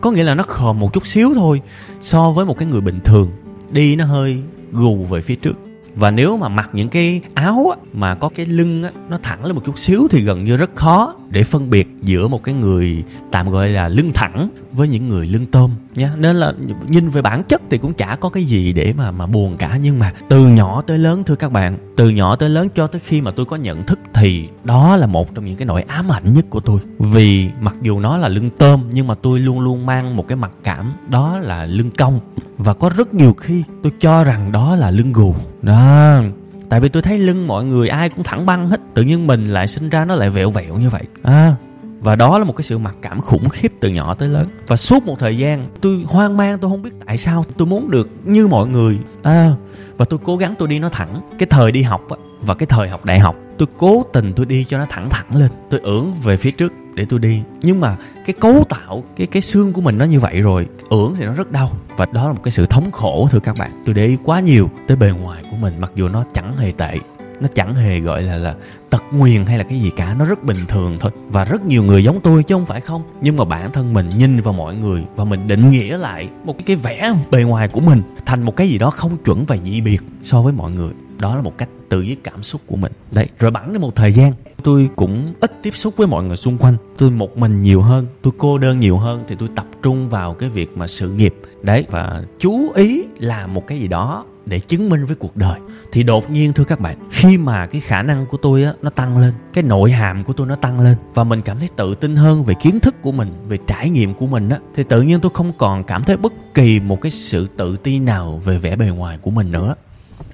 Có 0.00 0.10
nghĩa 0.10 0.24
là 0.24 0.34
nó 0.34 0.42
khòm 0.42 0.78
một 0.78 0.92
chút 0.92 1.06
xíu 1.06 1.32
thôi 1.34 1.60
so 2.00 2.30
với 2.30 2.46
một 2.46 2.58
cái 2.58 2.68
người 2.68 2.80
bình 2.80 3.00
thường. 3.04 3.30
Đi 3.70 3.96
nó 3.96 4.04
hơi 4.04 4.38
gù 4.72 4.96
về 4.96 5.20
phía 5.20 5.36
trước 5.36 5.69
và 5.94 6.10
nếu 6.10 6.36
mà 6.36 6.48
mặc 6.48 6.70
những 6.72 6.88
cái 6.88 7.20
áo 7.34 7.66
á, 7.70 7.76
mà 7.92 8.14
có 8.14 8.28
cái 8.28 8.46
lưng 8.46 8.82
á, 8.82 8.90
nó 9.08 9.18
thẳng 9.22 9.44
lên 9.44 9.54
một 9.54 9.62
chút 9.64 9.78
xíu 9.78 10.08
thì 10.10 10.20
gần 10.20 10.44
như 10.44 10.56
rất 10.56 10.70
khó 10.74 11.14
để 11.30 11.42
phân 11.42 11.70
biệt 11.70 11.88
giữa 12.02 12.28
một 12.28 12.42
cái 12.44 12.54
người 12.54 13.04
tạm 13.30 13.50
gọi 13.50 13.68
là 13.68 13.88
lưng 13.88 14.10
thẳng 14.14 14.48
với 14.72 14.88
những 14.88 15.08
người 15.08 15.26
lưng 15.26 15.46
tôm 15.46 15.70
nha 15.94 16.12
nên 16.16 16.36
là 16.36 16.52
nhìn 16.88 17.08
về 17.08 17.22
bản 17.22 17.42
chất 17.48 17.62
thì 17.70 17.78
cũng 17.78 17.92
chả 17.92 18.16
có 18.20 18.28
cái 18.28 18.44
gì 18.44 18.72
để 18.72 18.92
mà 18.96 19.10
mà 19.10 19.26
buồn 19.26 19.56
cả. 19.56 19.78
Nhưng 19.82 19.98
mà 19.98 20.12
từ 20.28 20.46
nhỏ 20.46 20.82
tới 20.86 20.98
lớn 20.98 21.24
thưa 21.24 21.34
các 21.34 21.52
bạn 21.52 21.78
từ 21.96 22.08
nhỏ 22.08 22.36
tới 22.36 22.48
lớn 22.48 22.68
cho 22.74 22.86
tới 22.86 23.00
khi 23.04 23.20
mà 23.20 23.30
tôi 23.30 23.46
có 23.46 23.56
nhận 23.56 23.86
thức 23.86 23.98
thì 24.14 24.48
đó 24.64 24.96
là 24.96 25.06
một 25.06 25.34
trong 25.34 25.44
những 25.44 25.56
cái 25.56 25.66
nỗi 25.66 25.82
ám 25.82 26.12
ảnh 26.12 26.34
nhất 26.34 26.44
của 26.50 26.60
tôi. 26.60 26.80
Vì 26.98 27.50
mặc 27.60 27.76
dù 27.82 28.00
nó 28.00 28.16
là 28.16 28.28
lưng 28.28 28.50
tôm 28.58 28.82
nhưng 28.92 29.06
mà 29.06 29.14
tôi 29.14 29.40
luôn 29.40 29.60
luôn 29.60 29.86
mang 29.86 30.16
một 30.16 30.28
cái 30.28 30.36
mặc 30.36 30.50
cảm 30.64 30.92
đó 31.08 31.38
là 31.38 31.66
lưng 31.66 31.90
cong. 31.98 32.20
Và 32.58 32.74
có 32.74 32.90
rất 32.96 33.14
nhiều 33.14 33.32
khi 33.32 33.64
tôi 33.82 33.92
cho 34.00 34.24
rằng 34.24 34.52
đó 34.52 34.76
là 34.76 34.90
lưng 34.90 35.12
gù. 35.12 35.34
Đó 35.62 35.89
À, 35.90 36.22
tại 36.68 36.80
vì 36.80 36.88
tôi 36.88 37.02
thấy 37.02 37.18
lưng 37.18 37.46
mọi 37.46 37.64
người 37.64 37.88
ai 37.88 38.08
cũng 38.08 38.24
thẳng 38.24 38.46
băng 38.46 38.70
hết 38.70 38.80
tự 38.94 39.02
nhiên 39.02 39.26
mình 39.26 39.44
lại 39.44 39.66
sinh 39.66 39.90
ra 39.90 40.04
nó 40.04 40.14
lại 40.14 40.30
vẹo 40.30 40.50
vẹo 40.50 40.74
như 40.74 40.90
vậy. 40.90 41.02
À 41.22 41.54
và 42.00 42.16
đó 42.16 42.38
là 42.38 42.44
một 42.44 42.56
cái 42.56 42.62
sự 42.62 42.78
mặc 42.78 42.94
cảm 43.02 43.20
khủng 43.20 43.48
khiếp 43.48 43.72
từ 43.80 43.88
nhỏ 43.88 44.14
tới 44.14 44.28
lớn. 44.28 44.46
Và 44.66 44.76
suốt 44.76 45.06
một 45.06 45.18
thời 45.18 45.38
gian 45.38 45.68
tôi 45.80 46.04
hoang 46.06 46.36
mang 46.36 46.58
tôi 46.58 46.70
không 46.70 46.82
biết 46.82 46.90
tại 47.06 47.18
sao 47.18 47.44
tôi 47.56 47.66
muốn 47.66 47.90
được 47.90 48.10
như 48.24 48.46
mọi 48.46 48.68
người. 48.68 48.98
À 49.22 49.52
và 49.96 50.04
tôi 50.04 50.18
cố 50.24 50.36
gắng 50.36 50.54
tôi 50.58 50.68
đi 50.68 50.78
nó 50.78 50.88
thẳng. 50.88 51.20
Cái 51.38 51.46
thời 51.50 51.72
đi 51.72 51.82
học 51.82 52.10
á, 52.10 52.16
và 52.40 52.54
cái 52.54 52.66
thời 52.66 52.88
học 52.88 53.04
đại 53.04 53.18
học 53.18 53.36
tôi 53.58 53.68
cố 53.78 54.04
tình 54.12 54.32
tôi 54.36 54.46
đi 54.46 54.64
cho 54.64 54.78
nó 54.78 54.86
thẳng 54.90 55.10
thẳng 55.10 55.36
lên. 55.36 55.50
Tôi 55.70 55.80
ưỡn 55.80 56.04
về 56.22 56.36
phía 56.36 56.50
trước 56.50 56.72
để 57.00 57.06
tôi 57.08 57.18
đi. 57.18 57.42
Nhưng 57.62 57.80
mà 57.80 57.96
cái 58.26 58.34
cấu 58.40 58.64
tạo 58.68 59.02
cái 59.16 59.26
cái 59.26 59.42
xương 59.42 59.72
của 59.72 59.80
mình 59.80 59.98
nó 59.98 60.04
như 60.04 60.20
vậy 60.20 60.40
rồi 60.40 60.66
ưỡn 60.90 61.14
thì 61.16 61.24
nó 61.24 61.34
rất 61.34 61.52
đau. 61.52 61.70
Và 61.96 62.06
đó 62.12 62.26
là 62.26 62.32
một 62.32 62.42
cái 62.42 62.52
sự 62.52 62.66
thống 62.66 62.90
khổ 62.90 63.28
thưa 63.30 63.40
các 63.40 63.56
bạn. 63.58 63.70
Tôi 63.86 63.94
để 63.94 64.06
ý 64.06 64.16
quá 64.24 64.40
nhiều 64.40 64.70
tới 64.86 64.96
bề 64.96 65.10
ngoài 65.10 65.42
của 65.50 65.56
mình 65.56 65.74
mặc 65.80 65.92
dù 65.94 66.08
nó 66.08 66.24
chẳng 66.34 66.56
hề 66.56 66.72
tệ. 66.72 66.96
Nó 67.40 67.48
chẳng 67.54 67.74
hề 67.74 68.00
gọi 68.00 68.22
là 68.22 68.36
là 68.36 68.54
tật 68.90 69.02
nguyền 69.12 69.44
hay 69.44 69.58
là 69.58 69.64
cái 69.64 69.80
gì 69.80 69.90
cả. 69.96 70.14
Nó 70.18 70.24
rất 70.24 70.44
bình 70.44 70.56
thường 70.68 70.96
thôi. 71.00 71.12
Và 71.28 71.44
rất 71.44 71.64
nhiều 71.64 71.82
người 71.82 72.04
giống 72.04 72.20
tôi 72.20 72.42
chứ 72.42 72.54
không 72.54 72.66
phải 72.66 72.80
không. 72.80 73.02
Nhưng 73.20 73.36
mà 73.36 73.44
bản 73.44 73.72
thân 73.72 73.92
mình 73.94 74.10
nhìn 74.18 74.40
vào 74.40 74.54
mọi 74.54 74.74
người 74.74 75.04
và 75.16 75.24
mình 75.24 75.48
định 75.48 75.70
nghĩa 75.70 75.98
lại 75.98 76.28
một 76.44 76.52
cái, 76.52 76.62
cái 76.66 76.76
vẻ 76.76 77.12
bề 77.30 77.42
ngoài 77.42 77.68
của 77.68 77.80
mình 77.80 78.02
thành 78.26 78.42
một 78.42 78.56
cái 78.56 78.68
gì 78.68 78.78
đó 78.78 78.90
không 78.90 79.16
chuẩn 79.24 79.44
và 79.44 79.56
dị 79.56 79.80
biệt 79.80 80.02
so 80.22 80.42
với 80.42 80.52
mọi 80.52 80.70
người 80.70 80.92
đó 81.20 81.36
là 81.36 81.42
một 81.42 81.58
cách 81.58 81.68
tự 81.88 81.98
với 81.98 82.16
cảm 82.24 82.42
xúc 82.42 82.60
của 82.66 82.76
mình. 82.76 82.92
Đấy, 83.12 83.28
rồi 83.38 83.50
bẵng 83.50 83.72
đến 83.72 83.82
một 83.82 83.96
thời 83.96 84.12
gian, 84.12 84.32
tôi 84.62 84.88
cũng 84.96 85.34
ít 85.40 85.62
tiếp 85.62 85.74
xúc 85.74 85.96
với 85.96 86.06
mọi 86.06 86.24
người 86.24 86.36
xung 86.36 86.58
quanh. 86.58 86.76
Tôi 86.98 87.10
một 87.10 87.38
mình 87.38 87.62
nhiều 87.62 87.82
hơn, 87.82 88.06
tôi 88.22 88.32
cô 88.38 88.58
đơn 88.58 88.80
nhiều 88.80 88.96
hơn, 88.96 89.24
thì 89.28 89.36
tôi 89.38 89.48
tập 89.56 89.66
trung 89.82 90.06
vào 90.06 90.34
cái 90.34 90.48
việc 90.48 90.76
mà 90.76 90.86
sự 90.86 91.10
nghiệp. 91.10 91.34
Đấy, 91.62 91.86
và 91.90 92.22
chú 92.38 92.72
ý 92.74 93.04
làm 93.18 93.54
một 93.54 93.66
cái 93.66 93.78
gì 93.78 93.88
đó 93.88 94.24
để 94.46 94.60
chứng 94.60 94.88
minh 94.88 95.04
với 95.04 95.16
cuộc 95.16 95.36
đời. 95.36 95.60
Thì 95.92 96.02
đột 96.02 96.30
nhiên, 96.30 96.52
thưa 96.52 96.64
các 96.64 96.80
bạn, 96.80 96.96
khi 97.10 97.38
mà 97.38 97.66
cái 97.66 97.80
khả 97.80 98.02
năng 98.02 98.26
của 98.26 98.36
tôi 98.36 98.64
á, 98.64 98.72
nó 98.82 98.90
tăng 98.90 99.18
lên, 99.18 99.34
cái 99.52 99.64
nội 99.64 99.90
hàm 99.90 100.24
của 100.24 100.32
tôi 100.32 100.46
nó 100.46 100.56
tăng 100.56 100.80
lên, 100.80 100.96
và 101.14 101.24
mình 101.24 101.40
cảm 101.40 101.58
thấy 101.58 101.68
tự 101.76 101.94
tin 101.94 102.16
hơn 102.16 102.42
về 102.42 102.54
kiến 102.54 102.80
thức 102.80 102.94
của 103.02 103.12
mình, 103.12 103.32
về 103.48 103.58
trải 103.66 103.90
nghiệm 103.90 104.14
của 104.14 104.26
mình 104.26 104.48
á, 104.48 104.58
thì 104.74 104.82
tự 104.82 105.02
nhiên 105.02 105.20
tôi 105.20 105.30
không 105.34 105.52
còn 105.58 105.84
cảm 105.84 106.04
thấy 106.04 106.16
bất 106.16 106.32
kỳ 106.54 106.80
một 106.80 107.00
cái 107.00 107.10
sự 107.10 107.46
tự 107.56 107.76
ti 107.76 107.98
nào 107.98 108.40
về 108.44 108.58
vẻ 108.58 108.76
bề 108.76 108.86
ngoài 108.86 109.18
của 109.18 109.30
mình 109.30 109.52
nữa. 109.52 109.74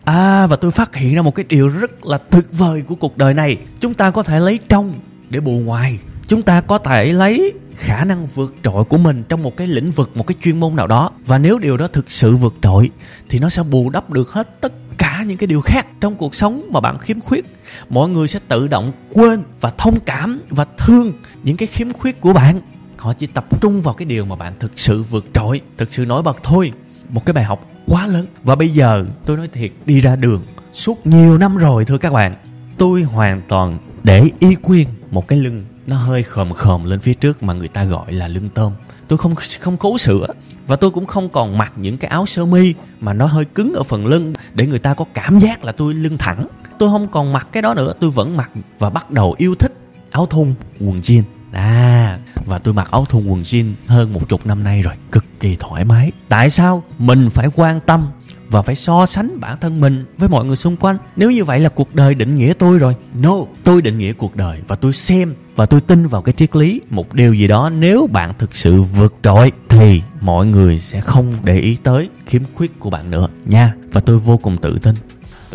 À 0.06 0.46
và 0.46 0.56
tôi 0.56 0.70
phát 0.70 0.94
hiện 0.94 1.14
ra 1.14 1.22
một 1.22 1.34
cái 1.34 1.44
điều 1.48 1.68
rất 1.68 2.06
là 2.06 2.18
tuyệt 2.18 2.44
vời 2.52 2.82
của 2.86 2.94
cuộc 2.94 3.16
đời 3.16 3.34
này. 3.34 3.56
Chúng 3.80 3.94
ta 3.94 4.10
có 4.10 4.22
thể 4.22 4.40
lấy 4.40 4.58
trong 4.68 4.94
để 5.30 5.40
bù 5.40 5.52
ngoài. 5.52 5.98
Chúng 6.26 6.42
ta 6.42 6.60
có 6.60 6.78
thể 6.78 7.12
lấy 7.12 7.52
khả 7.74 8.04
năng 8.04 8.26
vượt 8.26 8.54
trội 8.62 8.84
của 8.84 8.98
mình 8.98 9.24
trong 9.28 9.42
một 9.42 9.56
cái 9.56 9.66
lĩnh 9.66 9.90
vực, 9.90 10.16
một 10.16 10.26
cái 10.26 10.34
chuyên 10.42 10.60
môn 10.60 10.76
nào 10.76 10.86
đó. 10.86 11.10
Và 11.26 11.38
nếu 11.38 11.58
điều 11.58 11.76
đó 11.76 11.86
thực 11.86 12.10
sự 12.10 12.36
vượt 12.36 12.54
trội 12.62 12.90
Thì 13.28 13.38
nó 13.38 13.48
sẽ 13.48 13.62
bù 13.62 13.90
đắp 13.90 14.10
được 14.10 14.30
hết 14.30 14.60
tất 14.60 14.72
cả 14.98 15.24
những 15.26 15.36
cái 15.36 15.46
điều 15.46 15.60
khác 15.60 15.86
trong 16.00 16.14
cuộc 16.14 16.34
sống 16.34 16.68
mà 16.72 16.80
bạn 16.80 16.98
khiếm 16.98 17.20
khuyết. 17.20 17.44
Mọi 17.88 18.08
người 18.08 18.28
sẽ 18.28 18.38
tự 18.48 18.68
động 18.68 18.92
quên 19.12 19.42
và 19.60 19.70
thông 19.78 20.00
cảm 20.00 20.40
và 20.48 20.66
thương 20.78 21.12
những 21.42 21.56
cái 21.56 21.66
khiếm 21.66 21.92
khuyết 21.92 22.20
của 22.20 22.32
bạn. 22.32 22.60
Họ 22.96 23.12
chỉ 23.12 23.26
tập 23.26 23.60
trung 23.60 23.80
vào 23.80 23.94
cái 23.94 24.06
điều 24.06 24.24
mà 24.24 24.36
bạn 24.36 24.52
thực 24.58 24.72
sự 24.76 25.02
vượt 25.02 25.26
trội, 25.34 25.60
thực 25.76 25.94
sự 25.94 26.04
nổi 26.04 26.22
bật 26.22 26.42
thôi 26.42 26.72
một 27.08 27.26
cái 27.26 27.34
bài 27.34 27.44
học 27.44 27.66
quá 27.86 28.06
lớn. 28.06 28.26
Và 28.42 28.54
bây 28.54 28.68
giờ 28.68 29.04
tôi 29.24 29.36
nói 29.36 29.48
thiệt 29.48 29.70
đi 29.86 30.00
ra 30.00 30.16
đường 30.16 30.42
suốt 30.72 31.06
nhiều 31.06 31.38
năm 31.38 31.56
rồi 31.56 31.84
thưa 31.84 31.98
các 31.98 32.12
bạn 32.12 32.36
tôi 32.78 33.02
hoàn 33.02 33.42
toàn 33.48 33.78
để 34.02 34.30
y 34.38 34.54
quyên 34.54 34.86
một 35.10 35.28
cái 35.28 35.38
lưng 35.38 35.64
nó 35.86 35.96
hơi 35.96 36.22
khòm 36.22 36.52
khòm 36.52 36.84
lên 36.84 37.00
phía 37.00 37.14
trước 37.14 37.42
mà 37.42 37.54
người 37.54 37.68
ta 37.68 37.84
gọi 37.84 38.12
là 38.12 38.28
lưng 38.28 38.48
tôm. 38.54 38.72
Tôi 39.08 39.18
không 39.18 39.34
không 39.60 39.76
cố 39.76 39.98
sửa 39.98 40.26
và 40.66 40.76
tôi 40.76 40.90
cũng 40.90 41.06
không 41.06 41.28
còn 41.28 41.58
mặc 41.58 41.72
những 41.76 41.98
cái 41.98 42.10
áo 42.10 42.26
sơ 42.26 42.46
mi 42.46 42.74
mà 43.00 43.12
nó 43.12 43.26
hơi 43.26 43.44
cứng 43.44 43.74
ở 43.74 43.82
phần 43.82 44.06
lưng 44.06 44.34
để 44.54 44.66
người 44.66 44.78
ta 44.78 44.94
có 44.94 45.04
cảm 45.14 45.38
giác 45.38 45.64
là 45.64 45.72
tôi 45.72 45.94
lưng 45.94 46.18
thẳng. 46.18 46.46
Tôi 46.78 46.90
không 46.90 47.08
còn 47.08 47.32
mặc 47.32 47.48
cái 47.52 47.62
đó 47.62 47.74
nữa 47.74 47.92
tôi 48.00 48.10
vẫn 48.10 48.36
mặc 48.36 48.50
và 48.78 48.90
bắt 48.90 49.10
đầu 49.10 49.34
yêu 49.38 49.54
thích 49.54 49.72
áo 50.10 50.26
thun 50.26 50.54
quần 50.80 51.00
jean. 51.00 51.22
À, 51.52 52.18
và 52.46 52.58
tôi 52.58 52.74
mặc 52.74 52.88
áo 52.90 53.04
thun 53.04 53.26
quần 53.26 53.42
jean 53.42 53.72
hơn 53.86 54.12
một 54.12 54.28
chục 54.28 54.46
năm 54.46 54.64
nay 54.64 54.82
rồi, 54.82 54.94
cực 55.12 55.24
kỳ 55.40 55.56
thoải 55.58 55.84
mái. 55.84 56.12
Tại 56.28 56.50
sao 56.50 56.82
mình 56.98 57.30
phải 57.30 57.48
quan 57.54 57.80
tâm 57.86 58.06
và 58.50 58.62
phải 58.62 58.74
so 58.74 59.06
sánh 59.06 59.40
bản 59.40 59.56
thân 59.60 59.80
mình 59.80 60.04
với 60.18 60.28
mọi 60.28 60.44
người 60.44 60.56
xung 60.56 60.76
quanh? 60.76 60.96
Nếu 61.16 61.30
như 61.30 61.44
vậy 61.44 61.60
là 61.60 61.68
cuộc 61.68 61.94
đời 61.94 62.14
định 62.14 62.36
nghĩa 62.36 62.52
tôi 62.58 62.78
rồi. 62.78 62.94
No, 63.14 63.34
tôi 63.64 63.82
định 63.82 63.98
nghĩa 63.98 64.12
cuộc 64.12 64.36
đời 64.36 64.60
và 64.68 64.76
tôi 64.76 64.92
xem 64.92 65.34
và 65.56 65.66
tôi 65.66 65.80
tin 65.80 66.06
vào 66.06 66.22
cái 66.22 66.32
triết 66.32 66.56
lý 66.56 66.80
một 66.90 67.14
điều 67.14 67.34
gì 67.34 67.46
đó 67.46 67.70
nếu 67.70 68.06
bạn 68.12 68.32
thực 68.38 68.56
sự 68.56 68.82
vượt 68.82 69.14
trội 69.22 69.52
thì 69.68 70.02
mọi 70.20 70.46
người 70.46 70.78
sẽ 70.78 71.00
không 71.00 71.34
để 71.44 71.58
ý 71.58 71.76
tới 71.82 72.08
khiếm 72.26 72.42
khuyết 72.54 72.80
của 72.80 72.90
bạn 72.90 73.10
nữa 73.10 73.28
nha. 73.44 73.74
Và 73.92 74.00
tôi 74.00 74.18
vô 74.18 74.36
cùng 74.36 74.56
tự 74.56 74.78
tin. 74.78 74.94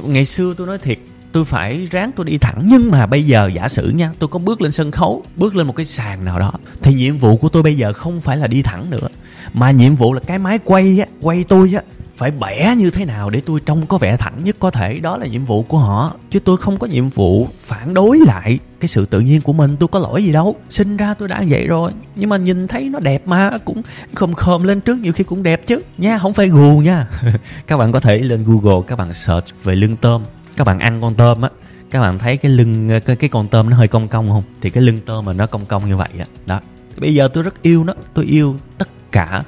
Ngày 0.04 0.26
xưa 0.26 0.54
tôi 0.58 0.68
nói 0.68 0.78
thiệt 0.78 0.98
tôi 1.32 1.46
phải 1.46 1.88
ráng 1.92 2.12
tôi 2.16 2.26
đi 2.26 2.38
thẳng. 2.38 2.64
Nhưng 2.66 2.92
mà 2.92 3.06
bây 3.06 3.26
giờ 3.26 3.50
giả 3.56 3.70
sử 3.70 3.90
nha, 3.90 4.12
tôi 4.20 4.28
có 4.28 4.40
bước 4.40 4.62
lên 4.62 4.72
sân 4.72 4.92
khấu, 4.92 5.24
bước 5.36 5.56
lên 5.56 5.68
một 5.68 5.76
cái 5.76 5.86
sàn 5.86 6.26
nào 6.26 6.40
đó, 6.40 6.52
thì 6.82 6.94
nhiệm 6.94 7.18
vụ 7.18 7.38
của 7.38 7.50
tôi 7.50 7.64
bây 7.64 7.78
giờ 7.78 7.94
không 7.94 8.22
phải 8.22 8.38
là 8.38 8.48
đi 8.48 8.62
thẳng 8.62 8.90
nữa. 8.90 9.08
Mà 9.54 9.72
nhiệm 9.72 9.96
vụ 9.96 10.14
là 10.14 10.20
cái 10.28 10.40
máy 10.40 10.60
quay 10.64 11.00
á, 11.00 11.06
quay 11.22 11.44
tôi 11.44 11.74
á, 11.76 11.82
phải 12.22 12.32
bẻ 12.32 12.76
như 12.78 12.92
thế 12.92 13.06
nào 13.06 13.30
để 13.30 13.42
tôi 13.46 13.60
trông 13.66 13.86
có 13.86 13.98
vẻ 13.98 14.18
thẳng 14.18 14.44
nhất 14.44 14.56
có 14.60 14.72
thể. 14.72 15.00
Đó 15.00 15.18
là 15.18 15.28
nhiệm 15.28 15.44
vụ 15.44 15.64
của 15.64 15.78
họ, 15.78 16.14
chứ 16.30 16.40
tôi 16.40 16.58
không 16.58 16.78
có 16.78 16.88
nhiệm 16.88 17.10
vụ 17.10 17.48
phản 17.60 17.94
đối 17.94 18.20
lại 18.20 18.60
cái 18.80 18.88
sự 18.88 19.06
tự 19.06 19.20
nhiên 19.20 19.42
của 19.42 19.54
mình. 19.54 19.76
Tôi 19.80 19.88
có 19.88 20.00
lỗi 20.00 20.24
gì 20.24 20.32
đâu. 20.32 20.56
Sinh 20.70 20.98
ra 20.98 21.14
tôi 21.14 21.28
đã 21.28 21.44
vậy 21.50 21.68
rồi. 21.68 21.92
Nhưng 22.16 22.30
mà 22.30 22.38
nhìn 22.38 22.68
thấy 22.68 22.90
nó 22.90 23.00
đẹp 23.00 23.28
mà, 23.28 23.52
cũng 23.66 23.82
khom 24.14 24.34
khom 24.34 24.64
lên 24.64 24.82
trước 24.82 25.00
nhiều 25.00 25.14
khi 25.14 25.24
cũng 25.24 25.44
đẹp 25.44 25.68
chứ. 25.68 25.80
Nha, 25.98 26.18
không 26.18 26.34
phải 26.34 26.48
gù 26.48 26.78
nha. 26.78 27.08
Các 27.68 27.78
bạn 27.78 27.92
có 27.92 28.00
thể 28.00 28.18
lên 28.18 28.44
google, 28.48 28.82
các 28.88 28.96
bạn 28.96 29.14
search 29.14 29.64
về 29.64 29.76
lưng 29.76 29.98
tôm 29.98 30.24
các 30.58 30.64
bạn 30.68 30.80
ăn 30.80 31.02
con 31.02 31.16
tôm 31.16 31.42
á 31.42 31.50
các 31.92 32.02
bạn 32.02 32.20
thấy 32.20 32.38
cái 32.38 32.52
lưng 32.52 33.00
cái, 33.06 33.16
cái 33.16 33.30
con 33.30 33.48
tôm 33.48 33.70
nó 33.70 33.78
hơi 33.78 33.88
cong 33.88 34.08
cong 34.08 34.30
không? 34.30 34.44
Thì 34.62 34.70
cái 34.70 34.84
lưng 34.84 35.00
tôm 35.06 35.26
mà 35.26 35.34
nó 35.34 35.46
cong 35.46 35.66
cong 35.66 35.90
như 35.90 35.98
vậy 35.98 36.10
á 36.20 36.26
đó. 36.46 36.60
Bây 36.98 37.14
giờ 37.14 37.28
tôi 37.28 37.44
rất 37.44 37.62
yêu 37.62 37.84
nó 37.84 37.94
tôi 38.14 38.26
yêu 38.26 38.56
tất 38.78 38.90
cả 39.12 39.44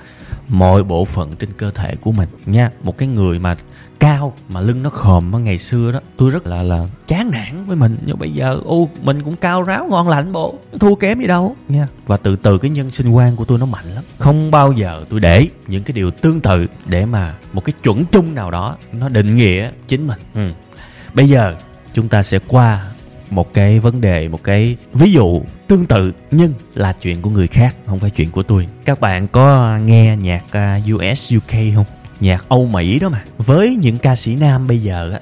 mọi 0.47 0.83
bộ 0.83 1.05
phận 1.05 1.35
trên 1.35 1.49
cơ 1.57 1.71
thể 1.71 1.95
của 2.01 2.11
mình 2.11 2.29
nha. 2.45 2.71
Một 2.83 2.97
cái 2.97 3.07
người 3.07 3.39
mà 3.39 3.55
cao 3.99 4.33
mà 4.49 4.61
lưng 4.61 4.83
nó 4.83 4.89
khòm 4.89 5.31
mà 5.31 5.39
ngày 5.39 5.57
xưa 5.57 5.91
đó 5.91 5.99
tôi 6.17 6.29
rất 6.29 6.47
là 6.47 6.63
là 6.63 6.87
chán 7.07 7.31
nản 7.31 7.65
với 7.65 7.75
mình. 7.75 7.97
Nhưng 8.05 8.19
bây 8.19 8.31
giờ 8.31 8.59
ô 8.65 8.89
mình 9.01 9.23
cũng 9.23 9.35
cao 9.35 9.63
ráo 9.63 9.87
ngon 9.89 10.07
lành 10.09 10.31
bộ 10.31 10.55
thua 10.79 10.95
kém 10.95 11.19
gì 11.19 11.27
đâu 11.27 11.55
nha. 11.67 11.87
Và 12.05 12.17
từ 12.17 12.35
từ 12.35 12.57
cái 12.57 12.71
nhân 12.71 12.91
sinh 12.91 13.09
quan 13.09 13.35
của 13.35 13.45
tôi 13.45 13.59
nó 13.59 13.65
mạnh 13.65 13.85
lắm. 13.95 14.03
Không 14.17 14.51
bao 14.51 14.71
giờ 14.71 15.05
tôi 15.09 15.19
để 15.19 15.47
những 15.67 15.83
cái 15.83 15.93
điều 15.93 16.11
tương 16.11 16.41
tự 16.41 16.67
để 16.85 17.05
mà 17.05 17.35
một 17.53 17.65
cái 17.65 17.73
chuẩn 17.83 18.05
chung 18.05 18.35
nào 18.35 18.51
đó 18.51 18.77
nó 18.93 19.09
định 19.09 19.35
nghĩa 19.35 19.69
chính 19.87 20.07
mình. 20.07 20.19
Ừ. 20.33 20.49
Bây 21.13 21.29
giờ 21.29 21.55
chúng 21.93 22.09
ta 22.09 22.23
sẽ 22.23 22.39
qua 22.47 22.85
một 23.29 23.53
cái 23.53 23.79
vấn 23.79 24.01
đề, 24.01 24.27
một 24.27 24.43
cái 24.43 24.75
ví 24.93 25.11
dụ 25.11 25.41
tương 25.67 25.85
tự 25.85 26.13
nhưng 26.31 26.53
là 26.73 26.93
chuyện 27.01 27.21
của 27.21 27.29
người 27.29 27.47
khác, 27.47 27.75
không 27.85 27.99
phải 27.99 28.09
chuyện 28.09 28.31
của 28.31 28.43
tôi. 28.43 28.67
Các 28.85 28.99
bạn 28.99 29.27
có 29.27 29.77
nghe 29.85 30.17
nhạc 30.21 30.43
à, 30.51 30.79
US 30.93 31.33
UK 31.37 31.51
không? 31.75 31.85
Nhạc 32.19 32.49
Âu 32.49 32.67
Mỹ 32.67 32.99
đó 32.99 33.09
mà. 33.09 33.23
Với 33.37 33.75
những 33.75 33.97
ca 33.97 34.15
sĩ 34.15 34.35
nam 34.35 34.67
bây 34.67 34.79
giờ 34.79 35.11
á, 35.13 35.19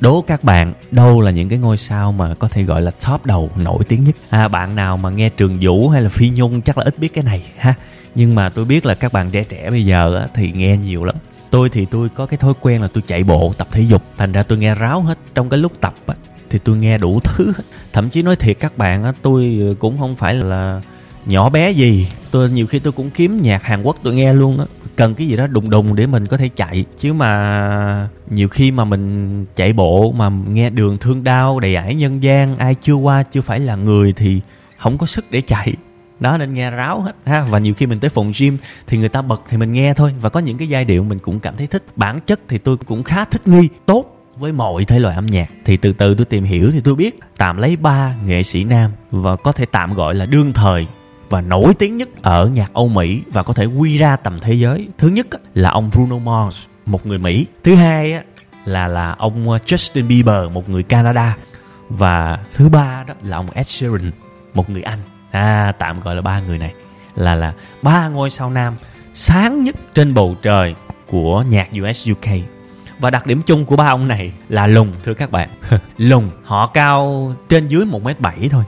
đố 0.00 0.24
các 0.26 0.44
bạn 0.44 0.72
đâu 0.90 1.20
là 1.20 1.30
những 1.30 1.48
cái 1.48 1.58
ngôi 1.58 1.76
sao 1.76 2.12
mà 2.12 2.34
có 2.34 2.48
thể 2.48 2.62
gọi 2.62 2.82
là 2.82 2.90
top 2.90 3.26
đầu 3.26 3.50
nổi 3.56 3.84
tiếng 3.88 4.04
nhất 4.04 4.16
à 4.30 4.48
bạn 4.48 4.76
nào 4.76 4.96
mà 4.96 5.10
nghe 5.10 5.28
trường 5.28 5.56
vũ 5.60 5.88
hay 5.88 6.02
là 6.02 6.08
phi 6.08 6.30
nhung 6.30 6.62
chắc 6.62 6.78
là 6.78 6.84
ít 6.84 6.98
biết 6.98 7.14
cái 7.14 7.24
này 7.24 7.42
ha 7.56 7.74
nhưng 8.14 8.34
mà 8.34 8.48
tôi 8.48 8.64
biết 8.64 8.86
là 8.86 8.94
các 8.94 9.12
bạn 9.12 9.30
trẻ 9.30 9.44
trẻ 9.44 9.70
bây 9.70 9.84
giờ 9.84 10.16
á, 10.16 10.26
thì 10.34 10.52
nghe 10.52 10.76
nhiều 10.76 11.04
lắm 11.04 11.16
tôi 11.50 11.68
thì 11.68 11.86
tôi 11.90 12.08
có 12.08 12.26
cái 12.26 12.38
thói 12.38 12.54
quen 12.60 12.82
là 12.82 12.88
tôi 12.88 13.02
chạy 13.06 13.24
bộ 13.24 13.52
tập 13.58 13.68
thể 13.70 13.80
dục. 13.80 14.02
Thành 14.16 14.32
ra 14.32 14.42
tôi 14.42 14.58
nghe 14.58 14.74
ráo 14.74 15.00
hết 15.00 15.18
trong 15.34 15.48
cái 15.48 15.58
lúc 15.58 15.72
tập 15.80 15.94
á, 16.06 16.14
thì 16.50 16.58
tôi 16.58 16.76
nghe 16.76 16.98
đủ 16.98 17.20
thứ 17.20 17.52
thậm 17.92 18.08
chí 18.08 18.22
nói 18.22 18.36
thiệt 18.36 18.56
các 18.60 18.78
bạn 18.78 19.04
á, 19.04 19.12
tôi 19.22 19.58
ờ, 19.68 19.74
cũng 19.78 19.98
không 19.98 20.16
phải 20.16 20.34
là 20.34 20.80
nhỏ 21.26 21.48
bé 21.48 21.70
gì. 21.70 22.08
Tôi, 22.30 22.50
nhiều 22.50 22.66
khi 22.66 22.78
tôi 22.78 22.92
cũng 22.92 23.10
kiếm 23.10 23.42
nhạc 23.42 23.62
hàn 23.62 23.82
quốc 23.82 23.96
tôi 24.02 24.14
nghe 24.14 24.32
luôn 24.32 24.58
á. 24.58 24.64
Cần 24.96 25.14
cái 25.14 25.26
gì 25.26 25.36
đó 25.36 25.46
đùng 25.46 25.70
đùng 25.70 25.94
để 25.94 26.06
mình 26.06 26.26
có 26.26 26.36
thể 26.36 26.48
chạy. 26.56 26.84
Chứ 26.98 27.12
mà 27.12 28.08
nhiều 28.30 28.48
khi 28.48 28.70
mà 28.70 28.84
mình 28.84 29.44
chạy 29.56 29.72
bộ 29.72 30.12
mà 30.12 30.30
nghe 30.48 30.70
đường 30.70 30.98
thương 30.98 31.24
đau, 31.24 31.60
đầy 31.60 31.74
ải 31.74 31.94
nhân 31.94 32.22
gian, 32.22 32.56
ai 32.56 32.74
chưa 32.74 32.94
qua, 32.94 33.22
chưa 33.22 33.40
phải 33.40 33.60
là 33.60 33.76
người 33.76 34.12
thì 34.16 34.40
không 34.78 34.98
có 34.98 35.06
sức 35.06 35.24
để 35.30 35.40
chạy 35.40 35.74
đó 36.20 36.36
nên 36.36 36.54
nghe 36.54 36.70
ráo 36.70 37.00
hết 37.00 37.12
ha 37.26 37.46
và 37.50 37.58
nhiều 37.58 37.74
khi 37.74 37.86
mình 37.86 38.00
tới 38.00 38.10
phòng 38.10 38.32
gym 38.38 38.58
thì 38.86 38.98
người 38.98 39.08
ta 39.08 39.22
bật 39.22 39.42
thì 39.48 39.56
mình 39.56 39.72
nghe 39.72 39.94
thôi 39.94 40.14
và 40.20 40.28
có 40.28 40.40
những 40.40 40.58
cái 40.58 40.68
giai 40.68 40.84
điệu 40.84 41.02
mình 41.02 41.18
cũng 41.18 41.40
cảm 41.40 41.56
thấy 41.56 41.66
thích 41.66 41.84
bản 41.96 42.20
chất 42.20 42.40
thì 42.48 42.58
tôi 42.58 42.76
cũng 42.76 43.02
khá 43.02 43.24
thích 43.24 43.48
nghi 43.48 43.68
tốt 43.86 44.12
với 44.38 44.52
mọi 44.52 44.84
thể 44.84 44.98
loại 44.98 45.14
âm 45.14 45.26
nhạc 45.26 45.48
thì 45.64 45.76
từ 45.76 45.92
từ 45.92 46.14
tôi 46.14 46.24
tìm 46.24 46.44
hiểu 46.44 46.70
thì 46.72 46.80
tôi 46.80 46.94
biết 46.94 47.20
tạm 47.38 47.56
lấy 47.56 47.76
ba 47.76 48.14
nghệ 48.26 48.42
sĩ 48.42 48.64
nam 48.64 48.90
và 49.10 49.36
có 49.36 49.52
thể 49.52 49.64
tạm 49.64 49.94
gọi 49.94 50.14
là 50.14 50.26
đương 50.26 50.52
thời 50.52 50.86
và 51.30 51.40
nổi 51.40 51.74
tiếng 51.74 51.96
nhất 51.96 52.08
ở 52.22 52.46
nhạc 52.46 52.72
Âu 52.72 52.88
Mỹ 52.88 53.22
và 53.32 53.42
có 53.42 53.52
thể 53.52 53.64
quy 53.64 53.98
ra 53.98 54.16
tầm 54.16 54.40
thế 54.40 54.54
giới. 54.54 54.88
Thứ 54.98 55.08
nhất 55.08 55.26
là 55.54 55.70
ông 55.70 55.90
Bruno 55.90 56.18
Mars, 56.18 56.66
một 56.86 57.06
người 57.06 57.18
Mỹ. 57.18 57.46
Thứ 57.64 57.74
hai 57.74 58.22
là 58.64 58.88
là 58.88 59.14
ông 59.18 59.50
ờ, 59.50 59.58
Justin 59.66 60.06
Bieber, 60.08 60.52
một 60.52 60.68
người 60.68 60.82
Canada. 60.82 61.36
Và 61.88 62.38
thứ 62.54 62.68
ba 62.68 63.04
đó 63.06 63.14
là 63.22 63.36
ông 63.36 63.50
Ed 63.50 63.66
Sheeran, 63.66 64.10
một 64.54 64.70
người 64.70 64.82
Anh. 64.82 64.98
À, 65.36 65.72
tạm 65.78 66.00
gọi 66.00 66.14
là 66.14 66.22
ba 66.22 66.40
người 66.40 66.58
này 66.58 66.74
là 67.16 67.34
là 67.34 67.52
ba 67.82 68.08
ngôi 68.08 68.30
sao 68.30 68.50
nam 68.50 68.76
sáng 69.14 69.64
nhất 69.64 69.76
trên 69.94 70.14
bầu 70.14 70.36
trời 70.42 70.74
của 71.06 71.44
nhạc 71.48 71.68
US 71.82 72.08
UK 72.10 72.32
và 72.98 73.10
đặc 73.10 73.26
điểm 73.26 73.42
chung 73.46 73.64
của 73.64 73.76
ba 73.76 73.86
ông 73.86 74.08
này 74.08 74.32
là 74.48 74.66
lùn 74.66 74.92
thưa 75.04 75.14
các 75.14 75.30
bạn. 75.30 75.48
Lùn 75.98 76.24
họ 76.44 76.66
cao 76.66 77.32
trên 77.48 77.68
dưới 77.68 77.84
một 77.84 78.02
m 78.02 78.08
bảy 78.18 78.48
thôi 78.50 78.64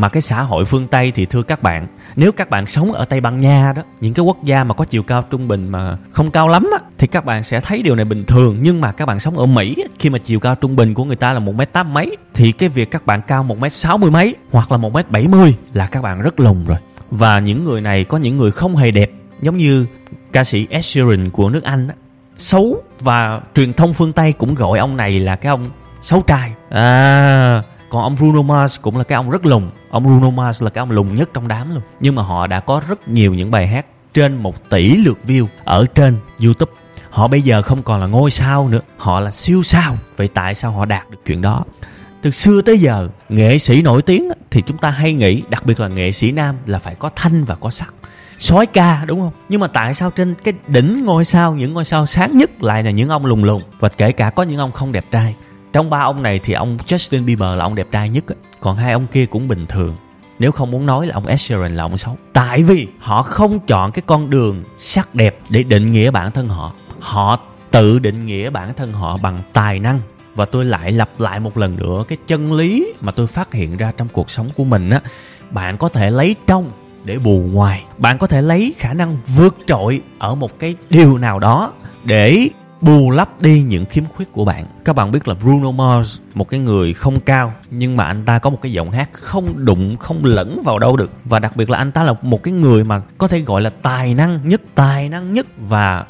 mà 0.00 0.08
cái 0.08 0.22
xã 0.22 0.42
hội 0.42 0.64
phương 0.64 0.88
Tây 0.88 1.12
thì 1.14 1.26
thưa 1.26 1.42
các 1.42 1.62
bạn, 1.62 1.86
Nếu 2.16 2.32
các 2.32 2.50
bạn 2.50 2.66
sống 2.66 2.92
ở 2.92 3.04
Tây 3.04 3.20
Ban 3.20 3.40
Nha 3.40 3.72
đó, 3.76 3.82
Những 4.00 4.14
cái 4.14 4.24
quốc 4.24 4.44
gia 4.44 4.64
mà 4.64 4.74
có 4.74 4.84
chiều 4.84 5.02
cao 5.02 5.24
trung 5.30 5.48
bình 5.48 5.68
mà 5.68 5.96
không 6.10 6.30
cao 6.30 6.48
lắm 6.48 6.70
á, 6.72 6.78
Thì 6.98 7.06
các 7.06 7.24
bạn 7.24 7.42
sẽ 7.42 7.60
thấy 7.60 7.82
điều 7.82 7.96
này 7.96 8.04
bình 8.04 8.24
thường. 8.24 8.58
Nhưng 8.62 8.80
mà 8.80 8.92
các 8.92 9.06
bạn 9.06 9.20
sống 9.20 9.38
ở 9.38 9.46
Mỹ 9.46 9.76
Khi 9.98 10.10
mà 10.10 10.18
chiều 10.18 10.40
cao 10.40 10.54
trung 10.54 10.76
bình 10.76 10.94
của 10.94 11.04
người 11.04 11.16
ta 11.16 11.32
là 11.32 11.38
một 11.38 11.54
m 11.54 11.60
tám 11.72 11.94
mấy, 11.94 12.16
Thì 12.34 12.52
cái 12.52 12.68
việc 12.68 12.90
các 12.90 13.06
bạn 13.06 13.22
cao 13.26 13.42
một 13.42 13.58
m 13.58 13.68
sáu 13.68 13.98
mươi 13.98 14.10
mấy 14.10 14.34
Hoặc 14.50 14.72
là 14.72 14.78
một 14.78 14.92
m 14.92 14.96
bảy 15.08 15.28
mươi 15.28 15.54
Là 15.72 15.86
các 15.86 16.02
bạn 16.02 16.22
rất 16.22 16.40
lùn 16.40 16.64
rồi. 16.64 16.78
Và 17.10 17.38
những 17.38 17.64
người 17.64 17.80
này 17.80 18.04
có 18.04 18.18
những 18.18 18.36
người 18.36 18.50
không 18.50 18.76
hề 18.76 18.90
đẹp, 18.90 19.10
Giống 19.42 19.56
như 19.56 19.86
ca 20.32 20.44
sĩ 20.44 20.66
Ed 20.70 20.84
Sheeran 20.84 21.30
của 21.30 21.50
nước 21.50 21.64
Anh 21.64 21.88
á. 21.88 21.94
Xấu 22.36 22.82
Và 23.00 23.40
truyền 23.54 23.72
thông 23.72 23.94
phương 23.94 24.12
Tây 24.12 24.32
cũng 24.32 24.54
gọi 24.54 24.78
ông 24.78 24.96
này 24.96 25.18
là 25.18 25.36
cái 25.36 25.50
ông 25.50 25.66
xấu 26.02 26.20
trai. 26.20 26.52
À 26.70 27.62
còn 27.90 28.02
ông 28.02 28.16
Bruno 28.16 28.42
Mars 28.42 28.80
cũng 28.82 28.96
là 28.96 29.04
cái 29.04 29.16
ông 29.16 29.30
rất 29.30 29.46
lùn 29.46 29.62
ông 29.90 30.04
Bruno 30.04 30.30
Mars 30.30 30.62
là 30.62 30.70
cái 30.70 30.82
ông 30.82 30.90
lùn 30.90 31.14
nhất 31.14 31.30
trong 31.34 31.48
đám 31.48 31.74
luôn. 31.74 31.82
Nhưng 32.00 32.14
mà 32.14 32.22
họ 32.22 32.46
đã 32.46 32.60
có 32.60 32.82
rất 32.88 33.08
nhiều 33.08 33.34
những 33.34 33.50
bài 33.50 33.66
hát 33.66 33.86
trên 34.14 34.36
một 34.36 34.70
tỷ 34.70 34.96
lượt 34.96 35.18
view 35.26 35.46
ở 35.64 35.86
trên 35.94 36.16
YouTube. 36.44 36.72
Họ 37.10 37.28
bây 37.28 37.42
giờ 37.42 37.62
không 37.62 37.82
còn 37.82 38.00
là 38.00 38.06
ngôi 38.06 38.30
sao 38.30 38.68
nữa, 38.68 38.80
họ 38.96 39.20
là 39.20 39.30
siêu 39.30 39.62
sao. 39.62 39.96
Vậy 40.16 40.28
tại 40.28 40.54
sao 40.54 40.70
họ 40.70 40.84
đạt 40.84 41.10
được 41.10 41.18
chuyện 41.26 41.42
đó? 41.42 41.64
Từ 42.22 42.30
xưa 42.30 42.62
tới 42.62 42.78
giờ, 42.78 43.08
nghệ 43.28 43.58
sĩ 43.58 43.82
nổi 43.82 44.02
tiếng 44.02 44.28
thì 44.50 44.62
chúng 44.66 44.78
ta 44.78 44.90
hay 44.90 45.12
nghĩ, 45.12 45.42
đặc 45.48 45.66
biệt 45.66 45.80
là 45.80 45.88
nghệ 45.88 46.12
sĩ 46.12 46.32
nam, 46.32 46.56
là 46.66 46.78
phải 46.78 46.94
có 46.94 47.10
thanh 47.16 47.44
và 47.44 47.54
có 47.54 47.70
sắc. 47.70 47.94
Sói 48.38 48.66
ca, 48.66 49.04
đúng 49.06 49.20
không? 49.20 49.32
Nhưng 49.48 49.60
mà 49.60 49.66
tại 49.66 49.94
sao 49.94 50.10
trên 50.10 50.34
cái 50.44 50.54
đỉnh 50.68 51.04
ngôi 51.04 51.24
sao, 51.24 51.54
những 51.54 51.74
ngôi 51.74 51.84
sao 51.84 52.06
sáng 52.06 52.38
nhất 52.38 52.62
lại 52.62 52.82
là 52.82 52.90
những 52.90 53.08
ông 53.08 53.26
lùn 53.26 53.42
lùn 53.42 53.62
và 53.80 53.88
kể 53.88 54.12
cả 54.12 54.30
có 54.30 54.42
những 54.42 54.58
ông 54.58 54.72
không 54.72 54.92
đẹp 54.92 55.04
trai 55.10 55.34
trong 55.72 55.90
ba 55.90 56.00
ông 56.00 56.22
này 56.22 56.40
thì 56.44 56.54
ông 56.54 56.78
Justin 56.86 57.24
Bieber 57.24 57.58
là 57.58 57.64
ông 57.64 57.74
đẹp 57.74 57.86
trai 57.90 58.08
nhất 58.08 58.24
Còn 58.60 58.76
hai 58.76 58.92
ông 58.92 59.06
kia 59.12 59.26
cũng 59.26 59.48
bình 59.48 59.66
thường. 59.66 59.96
Nếu 60.38 60.52
không 60.52 60.70
muốn 60.70 60.86
nói 60.86 61.06
là 61.06 61.14
ông 61.14 61.26
Ed 61.26 61.40
Sheeran 61.40 61.76
là 61.76 61.84
ông 61.84 61.98
xấu. 61.98 62.16
Tại 62.32 62.62
vì 62.62 62.88
họ 62.98 63.22
không 63.22 63.60
chọn 63.60 63.92
cái 63.92 64.02
con 64.06 64.30
đường 64.30 64.64
sắc 64.78 65.14
đẹp 65.14 65.38
để 65.50 65.62
định 65.62 65.92
nghĩa 65.92 66.10
bản 66.10 66.30
thân 66.30 66.48
họ. 66.48 66.72
Họ 67.00 67.40
tự 67.70 67.98
định 67.98 68.26
nghĩa 68.26 68.50
bản 68.50 68.74
thân 68.74 68.92
họ 68.92 69.16
bằng 69.16 69.38
tài 69.52 69.78
năng. 69.78 70.00
Và 70.34 70.44
tôi 70.44 70.64
lại 70.64 70.92
lặp 70.92 71.10
lại 71.18 71.40
một 71.40 71.58
lần 71.58 71.76
nữa 71.76 72.04
cái 72.08 72.18
chân 72.26 72.52
lý 72.52 72.92
mà 73.00 73.12
tôi 73.12 73.26
phát 73.26 73.52
hiện 73.52 73.76
ra 73.76 73.92
trong 73.96 74.08
cuộc 74.12 74.30
sống 74.30 74.48
của 74.56 74.64
mình 74.64 74.90
á. 74.90 75.00
Bạn 75.50 75.76
có 75.76 75.88
thể 75.88 76.10
lấy 76.10 76.36
trong 76.46 76.70
để 77.04 77.18
bù 77.18 77.44
ngoài. 77.52 77.84
Bạn 77.98 78.18
có 78.18 78.26
thể 78.26 78.42
lấy 78.42 78.74
khả 78.78 78.94
năng 78.94 79.16
vượt 79.36 79.56
trội 79.66 80.00
ở 80.18 80.34
một 80.34 80.58
cái 80.58 80.74
điều 80.90 81.18
nào 81.18 81.38
đó 81.38 81.72
để 82.04 82.48
bù 82.80 83.10
lấp 83.10 83.42
đi 83.42 83.62
những 83.62 83.84
khiếm 83.86 84.04
khuyết 84.06 84.32
của 84.32 84.44
bạn. 84.44 84.66
Các 84.84 84.96
bạn 84.96 85.12
biết 85.12 85.28
là 85.28 85.34
Bruno 85.34 85.70
Mars, 85.70 86.18
một 86.34 86.48
cái 86.48 86.60
người 86.60 86.92
không 86.92 87.20
cao 87.20 87.52
nhưng 87.70 87.96
mà 87.96 88.04
anh 88.04 88.24
ta 88.24 88.38
có 88.38 88.50
một 88.50 88.58
cái 88.62 88.72
giọng 88.72 88.90
hát 88.90 89.12
không 89.12 89.64
đụng, 89.64 89.96
không 89.96 90.24
lẫn 90.24 90.62
vào 90.64 90.78
đâu 90.78 90.96
được. 90.96 91.10
Và 91.24 91.38
đặc 91.38 91.56
biệt 91.56 91.70
là 91.70 91.78
anh 91.78 91.92
ta 91.92 92.02
là 92.02 92.14
một 92.22 92.42
cái 92.42 92.54
người 92.54 92.84
mà 92.84 93.02
có 93.18 93.28
thể 93.28 93.40
gọi 93.40 93.62
là 93.62 93.70
tài 93.70 94.14
năng 94.14 94.48
nhất, 94.48 94.60
tài 94.74 95.08
năng 95.08 95.34
nhất 95.34 95.46
và 95.58 96.04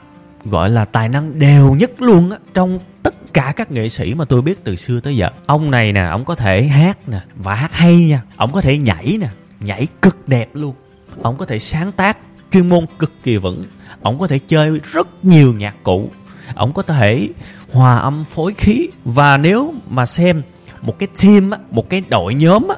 gọi 0.45 0.71
là 0.71 0.85
tài 0.85 1.09
năng 1.09 1.39
đều 1.39 1.75
nhất 1.75 2.03
luôn 2.03 2.31
á 2.31 2.39
trong 2.55 2.79
tất 3.03 3.15
cả 3.33 3.53
các 3.57 3.73
nghệ 3.73 3.89
sĩ 3.89 4.15
mà 4.15 4.25
tôi 4.25 4.43
biết 4.43 4.65
từ 4.65 4.77
xưa 4.77 5.01
tới 5.01 5.17
giờ. 5.17 5.31
Ông 5.47 5.71
này 5.71 5.93
nè, 5.93 6.03
ông 6.11 6.25
có 6.25 6.35
thể 6.35 6.63
hát 6.63 7.09
nè 7.09 7.21
và 7.37 7.55
hát 7.55 7.73
hay 7.73 7.97
nha. 7.97 8.23
Ông 8.37 8.53
có 8.53 8.61
thể 8.61 8.79
nhảy 8.79 9.19
nè, 9.21 9.29
nhảy 9.61 9.87
cực 10.03 10.29
đẹp 10.29 10.49
luôn. 10.53 10.75
Ông 11.23 11.37
có 11.37 11.47
thể 11.47 11.59
sáng 11.59 11.93
tác 11.93 12.17
chuyên 12.53 12.69
môn 12.69 12.87
cực 12.99 13.13
kỳ 13.23 13.37
vững. 13.37 13.65
Ông 14.03 14.19
có 14.19 14.27
thể 14.27 14.39
chơi 14.39 14.81
rất 14.93 15.25
nhiều 15.25 15.53
nhạc 15.53 15.75
cụ 15.83 16.11
ổng 16.55 16.73
có 16.73 16.83
thể 16.83 17.29
hòa 17.73 17.97
âm 17.97 18.25
phối 18.25 18.55
khí. 18.55 18.89
Và 19.05 19.37
nếu 19.37 19.75
mà 19.91 20.07
xem 20.07 20.43
một 20.83 20.99
cái 20.99 21.09
team 21.23 21.51
một 21.71 21.91
cái 21.91 22.03
đội 22.09 22.35
nhóm 22.35 22.69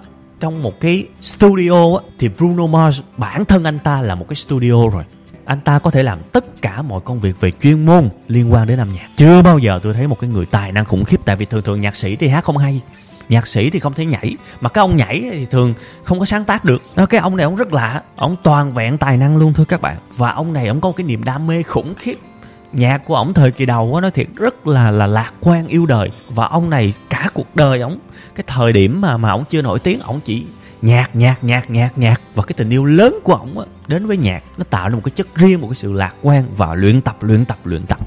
trong 0.41 0.63
một 0.63 0.81
cái 0.81 1.07
studio 1.21 1.99
thì 2.19 2.29
Bruno 2.29 2.67
Mars, 2.67 3.01
bản 3.17 3.45
thân 3.45 3.65
anh 3.65 3.79
ta 3.79 4.03
là 4.03 4.15
một 4.15 4.29
cái 4.29 4.37
studio 4.37 4.89
rồi. 4.93 5.05
Anh 5.45 5.61
ta 5.61 5.79
có 5.79 5.91
thể 5.91 6.03
làm 6.03 6.23
tất 6.33 6.63
cả 6.63 6.83
mọi 6.83 7.01
công 7.01 7.21
việc 7.21 7.41
về 7.41 7.51
chuyên 7.51 7.87
môn 7.87 8.09
liên 8.29 8.53
quan 8.53 8.67
đến 8.67 8.81
âm 8.81 8.93
nhạc. 8.93 9.09
Chưa 9.17 9.43
bao 9.43 9.59
giờ 9.59 9.81
tôi 9.83 9.95
thấy 9.95 10.07
một 10.07 10.21
cái 10.21 10.31
người 10.31 10.47
tài 10.47 10.73
năng 10.73 10.85
khủng 10.85 11.05
khiếp, 11.05 11.21
tại 11.25 11.37
vì 11.37 11.45
thường 11.45 11.63
thường 11.63 11.81
nhạc 11.81 11.97
sĩ 11.97 12.17
thì 12.17 12.29
hát 12.29 12.45
không 12.45 12.57
hay. 12.57 12.81
Nhạc 13.29 13.47
sĩ 13.47 13.71
thì 13.71 13.79
không 13.79 13.95
thể 13.95 14.05
nhảy. 14.05 14.37
Mà 14.61 14.69
cái 14.69 14.83
ông 14.83 14.97
nhảy 14.97 15.29
thì 15.33 15.45
thường 15.45 15.75
không 16.03 16.19
có 16.19 16.25
sáng 16.25 16.45
tác 16.45 16.65
được. 16.65 16.83
Đó, 16.97 17.07
cái 17.07 17.21
ông 17.21 17.37
này 17.37 17.45
ông 17.45 17.57
rất 17.57 17.73
lạ. 17.73 18.03
Ông 18.17 18.37
toàn 18.43 18.73
vẹn 18.73 18.99
tài 18.99 19.17
năng 19.17 19.37
luôn, 19.37 19.53
thưa 19.53 19.65
các 19.65 19.81
bạn. 19.81 19.97
Và 20.17 20.33
ông 20.33 20.53
này, 20.53 20.69
ông 20.69 20.81
có 20.81 20.89
một 20.89 20.97
cái 20.97 21.07
niềm 21.07 21.25
đam 21.25 21.47
mê 21.47 21.63
khủng 21.63 21.95
khiếp 21.95 22.17
nhạc 22.73 22.99
của 22.99 23.15
ổng 23.15 23.35
thời 23.35 23.51
kỳ 23.51 23.67
đầu 23.67 23.95
á 23.95 24.01
nói 24.01 24.11
thiệt 24.11 24.27
rất 24.37 24.67
là 24.67 24.91
là 24.91 25.07
lạc 25.07 25.33
quan 25.41 25.67
yêu 25.67 25.87
đời. 25.87 26.11
Và 26.29 26.47
ông 26.47 26.71
này 26.71 26.95
cả 27.11 27.29
cuộc 27.35 27.57
đời 27.57 27.81
ổng, 27.81 27.99
cái 28.35 28.45
thời 28.47 28.73
điểm 28.73 29.01
mà 29.01 29.17
mà 29.17 29.31
ổng 29.31 29.45
chưa 29.51 29.63
nổi 29.63 29.79
tiếng, 29.79 30.01
ổng 30.01 30.21
chỉ 30.25 30.47
nhạc 30.83 31.17
nhạc 31.17 31.45
nhạc 31.45 31.71
nhạc 31.71 31.99
nhạc. 31.99 32.21
Và 32.35 32.43
cái 32.43 32.55
tình 32.57 32.71
yêu 32.71 32.85
lớn 32.85 33.19
của 33.25 33.35
ổng 33.35 33.59
á, 33.59 33.67
đến 33.87 34.07
với 34.07 34.17
nhạc, 34.17 34.43
nó 34.59 34.65
tạo 34.71 34.89
ra 34.89 34.95
một 34.95 35.01
cái 35.05 35.13
chất 35.17 35.35
riêng, 35.35 35.61
một 35.61 35.69
cái 35.69 35.75
sự 35.75 35.93
lạc 35.93 36.15
quan 36.23 36.45
và 36.57 36.75
luyện 36.75 37.01
tập 37.01 37.17
luyện 37.21 37.45
tập 37.45 37.59
luyện 37.65 37.87
tập 37.87 37.99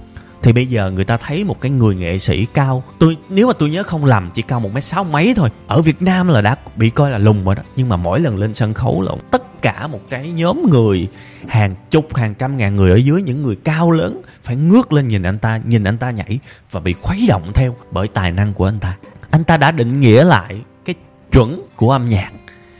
thì 0.46 0.54
bây 0.54 0.66
giờ 0.66 0.92
người 0.92 1.06
ta 1.06 1.18
thấy 1.18 1.44
một 1.44 1.62
cái 1.62 1.72
người 1.72 1.96
nghệ 1.96 2.18
sĩ 2.18 2.46
cao. 2.46 2.84
Tôi, 3.00 3.18
nếu 3.30 3.48
mà 3.48 3.54
tôi 3.60 3.70
nhớ 3.70 3.84
không 3.84 4.06
lầm, 4.06 4.30
chỉ 4.34 4.42
cao 4.42 4.60
một 4.60 4.74
mét 4.74 4.84
sáu 4.84 5.04
mấy 5.04 5.34
thôi. 5.36 5.50
Ở 5.68 5.82
việt 5.82 6.02
nam 6.02 6.28
là 6.28 6.42
đã 6.42 6.56
bị 6.76 6.90
coi 6.90 7.12
là 7.12 7.18
lùn 7.18 7.44
rồi 7.44 7.56
đó. 7.56 7.64
Nhưng 7.76 7.90
mà 7.90 7.96
mỗi 7.96 8.20
lần 8.20 8.38
lên 8.38 8.54
sân 8.54 8.74
khấu 8.74 9.02
là 9.02 9.12
tất 9.32 9.62
cả 9.62 9.88
một 9.88 10.00
cái 10.10 10.30
nhóm 10.30 10.70
người, 10.70 11.08
hàng 11.48 11.76
chục, 11.92 12.16
hàng 12.16 12.36
trăm 12.36 12.58
ngàn 12.58 12.76
người 12.76 12.92
ở 12.92 12.96
dưới 12.96 13.22
những 13.22 13.44
người 13.44 13.56
cao 13.56 13.92
lớn 13.92 14.22
phải 14.44 14.56
ngước 14.56 14.94
lên 14.94 15.08
nhìn 15.08 15.24
anh 15.24 15.40
ta, 15.40 15.62
nhìn 15.66 15.84
anh 15.84 15.98
ta 15.98 16.12
nhảy 16.12 16.40
và 16.72 16.80
bị 16.80 16.94
khuấy 16.94 17.26
động 17.28 17.52
theo 17.54 17.76
bởi 17.92 18.08
tài 18.08 18.32
năng 18.32 18.54
của 18.54 18.66
anh 18.66 18.80
ta. 18.80 18.98
Anh 19.30 19.44
ta 19.44 19.58
đã 19.58 19.72
định 19.72 20.02
nghĩa 20.02 20.24
lại 20.24 20.62
cái 20.86 20.96
chuẩn 21.32 21.62
của 21.76 21.92
âm 21.92 22.10
nhạc, 22.10 22.32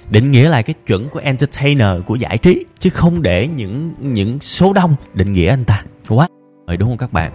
định 0.10 0.32
nghĩa 0.32 0.50
lại 0.50 0.64
cái 0.64 0.74
chuẩn 0.88 1.10
của 1.10 1.20
entertainer, 1.20 1.90
của 2.06 2.16
giải 2.16 2.38
trí, 2.38 2.66
chứ 2.80 2.90
không 2.90 3.22
để 3.22 3.48
những 3.48 3.94
những 4.00 4.40
số 4.40 4.74
đông 4.74 4.96
định 5.14 5.34
nghĩa 5.34 5.50
anh 5.50 5.66
ta. 5.66 5.84
Quá 6.08 6.28
rồi 6.68 6.78
đúng 6.78 6.90
không 6.90 6.98
các 6.98 7.14
bạn? 7.14 7.32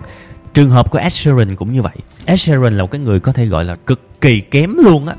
Trường 0.54 0.70
hợp 0.70 0.90
của 0.90 0.98
Ed 0.98 1.12
Sheeran 1.12 1.56
cũng 1.56 1.72
như 1.72 1.82
vậy. 1.82 1.96
Ed 2.24 2.40
Sheeran 2.40 2.76
là 2.76 2.82
một 2.82 2.90
cái 2.90 3.00
người 3.00 3.20
có 3.20 3.32
thể 3.32 3.46
gọi 3.46 3.64
là 3.64 3.74
cực 3.74 4.20
kỳ 4.20 4.40
kém 4.40 4.74
luôn 4.84 5.06
á. 5.06 5.14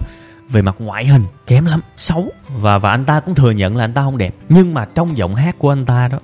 Về 0.50 0.62
mặt 0.62 0.76
ngoại 0.80 1.06
hình, 1.06 1.24
kém 1.48 1.66
lắm, 1.66 1.82
xấu. 1.98 2.32
Và 2.50 2.78
và 2.78 2.92
anh 2.92 3.06
ta 3.06 3.20
cũng 3.20 3.36
thừa 3.36 3.52
nhận 3.52 3.78
là 3.78 3.84
anh 3.84 3.94
ta 3.94 4.02
không 4.02 4.18
đẹp. 4.18 4.36
Nhưng 4.50 4.74
mà 4.74 4.86
trong 4.96 5.18
giọng 5.18 5.36
hát 5.36 5.56
của 5.60 5.72
anh 5.72 5.86
ta 5.86 6.08
đó, 6.08 6.20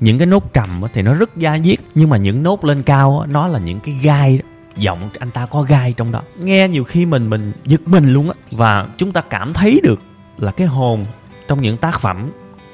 những 0.00 0.18
cái 0.18 0.26
nốt 0.26 0.52
trầm 0.52 0.82
thì 0.92 1.02
nó 1.02 1.14
rất 1.14 1.36
da 1.36 1.58
diết. 1.64 1.78
Nhưng 1.94 2.10
mà 2.10 2.16
những 2.16 2.42
nốt 2.42 2.64
lên 2.64 2.82
cao 2.82 3.26
nó 3.30 3.48
là 3.48 3.58
những 3.58 3.80
cái 3.80 3.94
gai 4.02 4.36
đó. 4.36 4.48
Giọng 4.76 4.98
anh 5.18 5.30
ta 5.30 5.46
có 5.46 5.62
gai 5.62 5.92
trong 5.92 6.12
đó. 6.12 6.22
Nghe 6.38 6.68
nhiều 6.68 6.84
khi 6.84 7.06
mình 7.06 7.30
mình 7.30 7.52
giật 7.64 7.80
mình 7.86 8.12
luôn 8.12 8.30
á. 8.30 8.34
Và 8.50 8.86
chúng 8.96 9.12
ta 9.12 9.20
cảm 9.20 9.52
thấy 9.52 9.80
được 9.82 10.00
là 10.38 10.50
cái 10.50 10.66
hồn 10.66 11.04
trong 11.48 11.62
những 11.62 11.76
tác 11.76 12.00
phẩm 12.00 12.30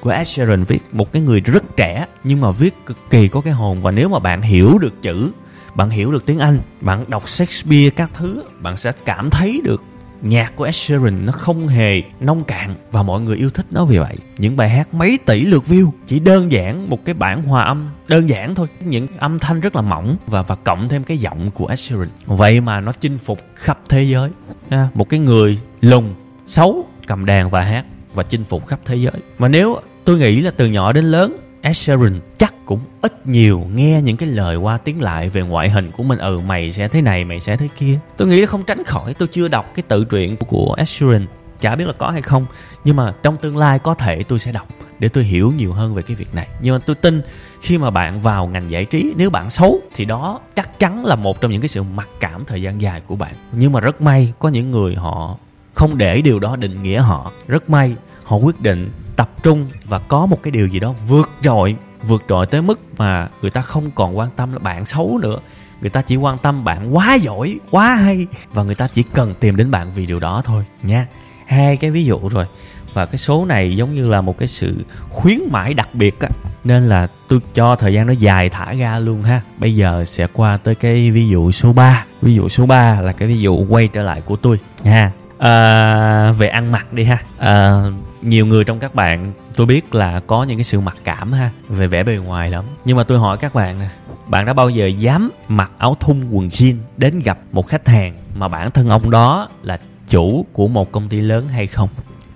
của 0.06 0.12
Ed 0.12 0.28
Sheeran 0.28 0.64
viết 0.64 0.78
một 0.92 1.12
cái 1.12 1.22
người 1.22 1.40
rất 1.40 1.76
trẻ 1.76 2.06
nhưng 2.24 2.40
mà 2.40 2.50
viết 2.50 2.74
cực 2.86 2.96
kỳ 3.10 3.28
có 3.28 3.40
cái 3.40 3.52
hồn. 3.52 3.80
Và 3.82 3.90
nếu 3.90 4.08
mà 4.08 4.18
bạn 4.18 4.42
hiểu 4.42 4.78
được 4.78 5.02
chữ 5.02 5.30
bạn 5.74 5.90
hiểu 5.90 6.12
được 6.12 6.26
tiếng 6.26 6.38
Anh 6.38 6.58
bạn 6.80 7.04
đọc 7.08 7.28
Shakespeare 7.28 7.90
các 7.90 8.10
thứ 8.14 8.42
bạn 8.60 8.76
sẽ 8.76 8.92
cảm 9.04 9.30
thấy 9.30 9.60
được 9.64 9.82
nhạc 10.22 10.56
của 10.56 10.64
Ed 10.64 10.74
Sheeran 10.74 11.26
nó 11.26 11.32
không 11.32 11.68
hề 11.68 12.02
nông 12.20 12.44
cạn 12.44 12.74
và 12.92 13.02
mọi 13.02 13.20
người 13.20 13.36
yêu 13.36 13.50
thích 13.50 13.66
nó 13.70 13.84
vì 13.84 13.98
vậy. 13.98 14.16
Những 14.38 14.56
bài 14.56 14.68
hát 14.68 14.94
mấy 14.94 15.18
tỷ 15.26 15.44
lượt 15.44 15.64
view 15.68 15.90
chỉ 16.06 16.20
đơn 16.20 16.52
giản 16.52 16.90
một 16.90 17.04
cái 17.04 17.14
bản 17.14 17.42
hòa 17.42 17.64
âm 17.64 17.90
đơn 18.08 18.28
giản 18.28 18.54
thôi. 18.54 18.66
Những 18.80 19.06
âm 19.18 19.38
thanh 19.38 19.60
rất 19.60 19.76
là 19.76 19.82
mỏng 19.82 20.16
và 20.26 20.42
và 20.42 20.54
cộng 20.54 20.88
thêm 20.88 21.04
cái 21.04 21.18
giọng 21.18 21.50
của 21.50 21.66
Ed 21.66 21.80
Sheeran. 21.80 22.08
Vậy 22.26 22.60
mà 22.60 22.80
nó 22.80 22.92
chinh 22.92 23.18
phục 23.18 23.40
khắp 23.54 23.78
thế 23.88 24.02
giới. 24.02 24.30
À, 24.68 24.88
một 24.94 25.08
cái 25.08 25.20
người 25.20 25.58
lùng 25.80 26.14
xấu 26.46 26.86
cầm 27.06 27.26
đàn 27.26 27.50
và 27.50 27.62
hát 27.62 27.84
và 28.14 28.22
chinh 28.22 28.44
phục 28.44 28.66
khắp 28.66 28.80
thế 28.84 28.96
giới. 28.96 29.22
Mà 29.38 29.48
nếu 29.48 29.76
tôi 30.06 30.18
nghĩ 30.18 30.40
là 30.40 30.50
từ 30.50 30.66
nhỏ 30.66 30.92
đến 30.92 31.04
lớn, 31.04 31.36
Ed 31.62 31.76
Sheeran 31.76 32.20
chắc 32.38 32.54
cũng 32.66 32.80
ít 33.00 33.26
nhiều 33.26 33.66
nghe 33.74 34.02
những 34.02 34.16
cái 34.16 34.28
lời 34.28 34.56
qua 34.56 34.78
tiếng 34.78 35.02
lại 35.02 35.28
về 35.28 35.42
ngoại 35.42 35.70
hình 35.70 35.90
của 35.96 36.02
mình. 36.02 36.18
Ừ 36.18 36.40
mày 36.46 36.72
sẽ 36.72 36.88
thế 36.88 37.02
này, 37.02 37.24
mày 37.24 37.40
sẽ 37.40 37.56
thế 37.56 37.68
kia. 37.76 37.98
Tôi 38.16 38.28
nghĩ 38.28 38.40
là 38.40 38.46
không 38.46 38.62
tránh 38.62 38.84
khỏi, 38.84 39.14
tôi 39.14 39.28
chưa 39.28 39.48
đọc 39.48 39.72
cái 39.74 39.82
tự 39.88 40.04
truyện 40.04 40.36
của 40.36 40.74
Ed 40.78 40.88
Sheeran, 40.88 41.26
chả 41.60 41.76
biết 41.76 41.86
là 41.86 41.92
có 41.92 42.10
hay 42.10 42.22
không, 42.22 42.46
nhưng 42.84 42.96
mà 42.96 43.14
trong 43.22 43.36
tương 43.36 43.56
lai 43.56 43.78
có 43.78 43.94
thể 43.94 44.22
tôi 44.22 44.38
sẽ 44.38 44.52
đọc 44.52 44.68
để 44.98 45.08
tôi 45.08 45.24
hiểu 45.24 45.52
nhiều 45.56 45.72
hơn 45.72 45.94
về 45.94 46.02
cái 46.02 46.16
việc 46.16 46.34
này. 46.34 46.48
Nhưng 46.62 46.74
mà 46.74 46.80
tôi 46.86 46.96
tin 46.96 47.22
khi 47.60 47.78
mà 47.78 47.90
bạn 47.90 48.20
vào 48.20 48.46
ngành 48.46 48.70
giải 48.70 48.84
trí, 48.84 49.12
nếu 49.16 49.30
bạn 49.30 49.50
xấu 49.50 49.80
thì 49.94 50.04
đó 50.04 50.40
chắc 50.54 50.78
chắn 50.78 51.04
là 51.04 51.16
một 51.16 51.40
trong 51.40 51.50
những 51.50 51.60
cái 51.60 51.68
sự 51.68 51.82
mặc 51.82 52.08
cảm 52.20 52.44
thời 52.44 52.62
gian 52.62 52.80
dài 52.80 53.00
của 53.00 53.16
bạn. 53.16 53.34
Nhưng 53.52 53.72
mà 53.72 53.80
rất 53.80 54.00
may 54.00 54.32
có 54.38 54.48
những 54.48 54.70
người 54.70 54.94
họ 54.94 55.36
không 55.74 55.98
để 55.98 56.20
điều 56.20 56.38
đó 56.38 56.56
định 56.56 56.82
nghĩa 56.82 57.00
họ. 57.00 57.32
Rất 57.46 57.70
may 57.70 57.96
họ 58.24 58.36
quyết 58.36 58.60
định 58.60 58.90
tập 59.16 59.30
trung 59.42 59.66
và 59.84 59.98
có 59.98 60.26
một 60.26 60.42
cái 60.42 60.50
điều 60.50 60.66
gì 60.66 60.80
đó 60.80 60.94
vượt 61.08 61.30
trội 61.42 61.76
vượt 62.02 62.24
trội 62.28 62.46
tới 62.46 62.62
mức 62.62 62.80
mà 62.96 63.28
người 63.42 63.50
ta 63.50 63.60
không 63.60 63.90
còn 63.94 64.18
quan 64.18 64.28
tâm 64.36 64.52
là 64.52 64.58
bạn 64.58 64.86
xấu 64.86 65.18
nữa. 65.22 65.38
Người 65.80 65.90
ta 65.90 66.02
chỉ 66.02 66.16
quan 66.16 66.38
tâm 66.38 66.64
bạn 66.64 66.96
quá 66.96 67.14
giỏi 67.14 67.58
quá 67.70 67.94
hay 67.94 68.26
và 68.52 68.62
người 68.62 68.74
ta 68.74 68.88
chỉ 68.94 69.02
cần 69.02 69.34
tìm 69.40 69.56
đến 69.56 69.70
bạn 69.70 69.90
vì 69.94 70.06
điều 70.06 70.20
đó 70.20 70.42
thôi 70.44 70.64
nha. 70.82 71.06
Hai 71.46 71.76
cái 71.76 71.90
ví 71.90 72.04
dụ 72.04 72.28
rồi. 72.28 72.46
Và 72.94 73.06
cái 73.06 73.18
số 73.18 73.44
này 73.44 73.76
giống 73.76 73.94
như 73.94 74.06
là 74.06 74.20
một 74.20 74.38
cái 74.38 74.48
sự 74.48 74.84
khuyến 75.10 75.40
mãi 75.50 75.74
đặc 75.74 75.88
biệt 75.92 76.20
á. 76.20 76.28
Nên 76.64 76.88
là 76.88 77.08
tôi 77.28 77.40
cho 77.54 77.76
thời 77.76 77.94
gian 77.94 78.06
nó 78.06 78.12
dài 78.12 78.48
thả 78.48 78.72
ra 78.72 78.98
luôn 78.98 79.22
ha. 79.22 79.40
Bây 79.58 79.74
giờ 79.74 80.04
sẽ 80.04 80.26
qua 80.32 80.56
tới 80.56 80.74
cái 80.74 81.10
ví 81.10 81.28
dụ 81.28 81.52
số 81.52 81.72
3 81.72 82.04
ví 82.22 82.34
dụ 82.34 82.48
số 82.48 82.66
3 82.66 83.00
là 83.00 83.12
cái 83.12 83.28
ví 83.28 83.38
dụ 83.40 83.66
quay 83.68 83.88
trở 83.88 84.02
lại 84.02 84.20
của 84.20 84.36
tôi 84.36 84.60
ha 84.84 85.10
à, 85.38 86.32
về 86.38 86.48
ăn 86.48 86.72
mặc 86.72 86.92
đi 86.92 87.04
ha. 87.04 87.18
À, 87.38 87.82
nhiều 88.22 88.46
người 88.46 88.64
trong 88.64 88.78
các 88.78 88.94
bạn, 88.94 89.32
tôi 89.56 89.66
biết 89.66 89.94
là 89.94 90.20
có 90.26 90.44
những 90.44 90.56
cái 90.58 90.64
sự 90.64 90.80
mặc 90.80 90.96
cảm 91.04 91.32
ha, 91.32 91.50
về 91.68 91.86
vẻ 91.86 92.02
bề 92.02 92.16
ngoài 92.16 92.50
lắm. 92.50 92.64
Nhưng 92.84 92.96
mà 92.96 93.04
tôi 93.04 93.18
hỏi 93.18 93.36
các 93.38 93.54
bạn 93.54 93.78
nè, 93.78 93.88
bạn 94.26 94.46
đã 94.46 94.52
bao 94.52 94.70
giờ 94.70 94.86
dám 94.86 95.30
mặc 95.48 95.72
áo 95.78 95.96
thun 96.00 96.30
quần 96.30 96.48
jean 96.48 96.74
đến 96.96 97.20
gặp 97.24 97.38
một 97.52 97.68
khách 97.68 97.88
hàng 97.88 98.16
mà 98.36 98.48
bản 98.48 98.70
thân 98.70 98.88
ông 98.88 99.10
đó 99.10 99.48
là 99.62 99.78
chủ 100.08 100.46
của 100.52 100.68
một 100.68 100.92
công 100.92 101.08
ty 101.08 101.20
lớn 101.20 101.48
hay 101.48 101.66
không? 101.66 101.88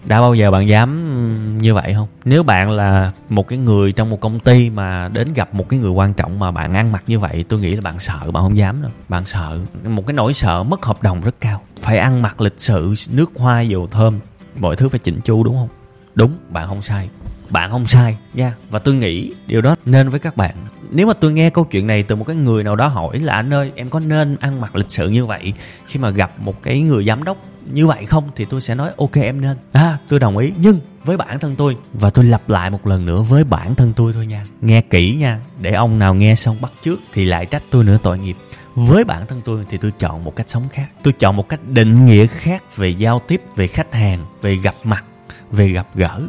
Đã 0.04 0.20
bao 0.20 0.34
giờ 0.34 0.50
bạn 0.50 0.68
dám 0.68 1.58
như 1.58 1.74
vậy 1.74 1.94
không? 1.94 2.08
Nếu 2.24 2.42
bạn 2.42 2.70
là 2.70 3.12
một 3.28 3.48
cái 3.48 3.58
người 3.58 3.92
trong 3.92 4.10
một 4.10 4.20
công 4.20 4.40
ty 4.40 4.70
mà 4.70 5.08
đến 5.08 5.32
gặp 5.34 5.54
một 5.54 5.68
cái 5.68 5.78
người 5.78 5.90
quan 5.90 6.14
trọng 6.14 6.38
mà 6.38 6.50
bạn 6.50 6.74
ăn 6.74 6.92
mặc 6.92 7.02
như 7.06 7.18
vậy, 7.18 7.44
tôi 7.48 7.60
nghĩ 7.60 7.74
là 7.74 7.80
bạn 7.80 7.98
sợ, 7.98 8.18
bạn 8.18 8.42
không 8.42 8.56
dám 8.56 8.82
đâu. 8.82 8.90
Bạn 9.08 9.26
sợ, 9.26 9.58
một 9.84 10.06
cái 10.06 10.14
nỗi 10.14 10.32
sợ 10.32 10.62
mất 10.62 10.84
hợp 10.84 11.02
đồng 11.02 11.20
rất 11.20 11.34
cao. 11.40 11.62
Phải 11.80 11.98
ăn 11.98 12.22
mặc 12.22 12.40
lịch 12.40 12.54
sự, 12.56 12.94
nước 13.10 13.30
hoa, 13.36 13.60
dầu 13.60 13.88
thơm 13.90 14.20
mọi 14.60 14.76
thứ 14.76 14.88
phải 14.88 14.98
chỉnh 14.98 15.20
chu 15.24 15.44
đúng 15.44 15.54
không? 15.54 15.68
Đúng, 16.14 16.36
bạn 16.48 16.68
không 16.68 16.82
sai. 16.82 17.08
Bạn 17.50 17.70
không 17.70 17.86
sai, 17.86 18.16
nha. 18.34 18.54
Và 18.70 18.78
tôi 18.78 18.94
nghĩ 18.94 19.32
điều 19.46 19.60
đó 19.60 19.74
nên 19.86 20.08
với 20.08 20.20
các 20.20 20.36
bạn. 20.36 20.54
Nếu 20.90 21.06
mà 21.06 21.12
tôi 21.12 21.32
nghe 21.32 21.50
câu 21.50 21.64
chuyện 21.64 21.86
này 21.86 22.02
từ 22.02 22.16
một 22.16 22.24
cái 22.26 22.36
người 22.36 22.64
nào 22.64 22.76
đó 22.76 22.86
hỏi 22.86 23.18
là, 23.18 23.34
anh 23.34 23.54
ơi, 23.54 23.72
em 23.74 23.88
có 23.88 24.00
nên 24.00 24.36
ăn 24.40 24.60
mặc 24.60 24.76
lịch 24.76 24.90
sự 24.90 25.08
như 25.08 25.26
vậy 25.26 25.52
khi 25.86 26.00
mà 26.00 26.10
gặp 26.10 26.40
một 26.40 26.62
cái 26.62 26.80
người 26.80 27.04
giám 27.04 27.24
đốc 27.24 27.36
như 27.72 27.86
vậy 27.86 28.06
không? 28.06 28.28
Thì 28.36 28.44
tôi 28.44 28.60
sẽ 28.60 28.74
nói, 28.74 28.90
ok, 28.96 29.16
em 29.16 29.40
nên. 29.40 29.56
À 29.72 29.98
tôi 30.08 30.20
đồng 30.20 30.36
ý. 30.36 30.52
Nhưng 30.56 30.80
với 31.04 31.16
bản 31.16 31.38
thân 31.38 31.56
tôi, 31.56 31.76
và 31.92 32.10
tôi 32.10 32.24
lặp 32.24 32.48
lại 32.48 32.70
một 32.70 32.86
lần 32.86 33.06
nữa 33.06 33.22
với 33.22 33.44
bản 33.44 33.74
thân 33.74 33.92
tôi 33.96 34.12
thôi 34.12 34.26
nha. 34.26 34.44
Nghe 34.60 34.80
kỹ 34.80 35.14
nha, 35.14 35.40
để 35.60 35.72
ông 35.72 35.98
nào 35.98 36.14
nghe 36.14 36.34
xong 36.34 36.56
bắt 36.60 36.72
trước 36.82 37.00
thì 37.12 37.24
lại 37.24 37.46
trách 37.46 37.62
tôi 37.70 37.84
nữa 37.84 37.98
tội 38.02 38.18
nghiệp 38.18 38.36
với 38.74 39.04
bản 39.04 39.26
thân 39.26 39.40
tôi 39.44 39.66
thì 39.68 39.78
tôi 39.78 39.92
chọn 39.98 40.24
một 40.24 40.36
cách 40.36 40.48
sống 40.48 40.68
khác. 40.68 40.90
Tôi 41.02 41.12
chọn 41.12 41.36
một 41.36 41.48
cách 41.48 41.60
định 41.66 42.06
nghĩa 42.06 42.26
khác 42.26 42.76
về 42.76 42.88
giao 42.88 43.18
tiếp 43.18 43.42
về 43.56 43.66
khách 43.66 43.94
hàng 43.94 44.24
về 44.42 44.56
gặp 44.56 44.74
mặt 44.84 45.04
về 45.50 45.68
gặp 45.68 45.86
gỡ. 45.94 46.20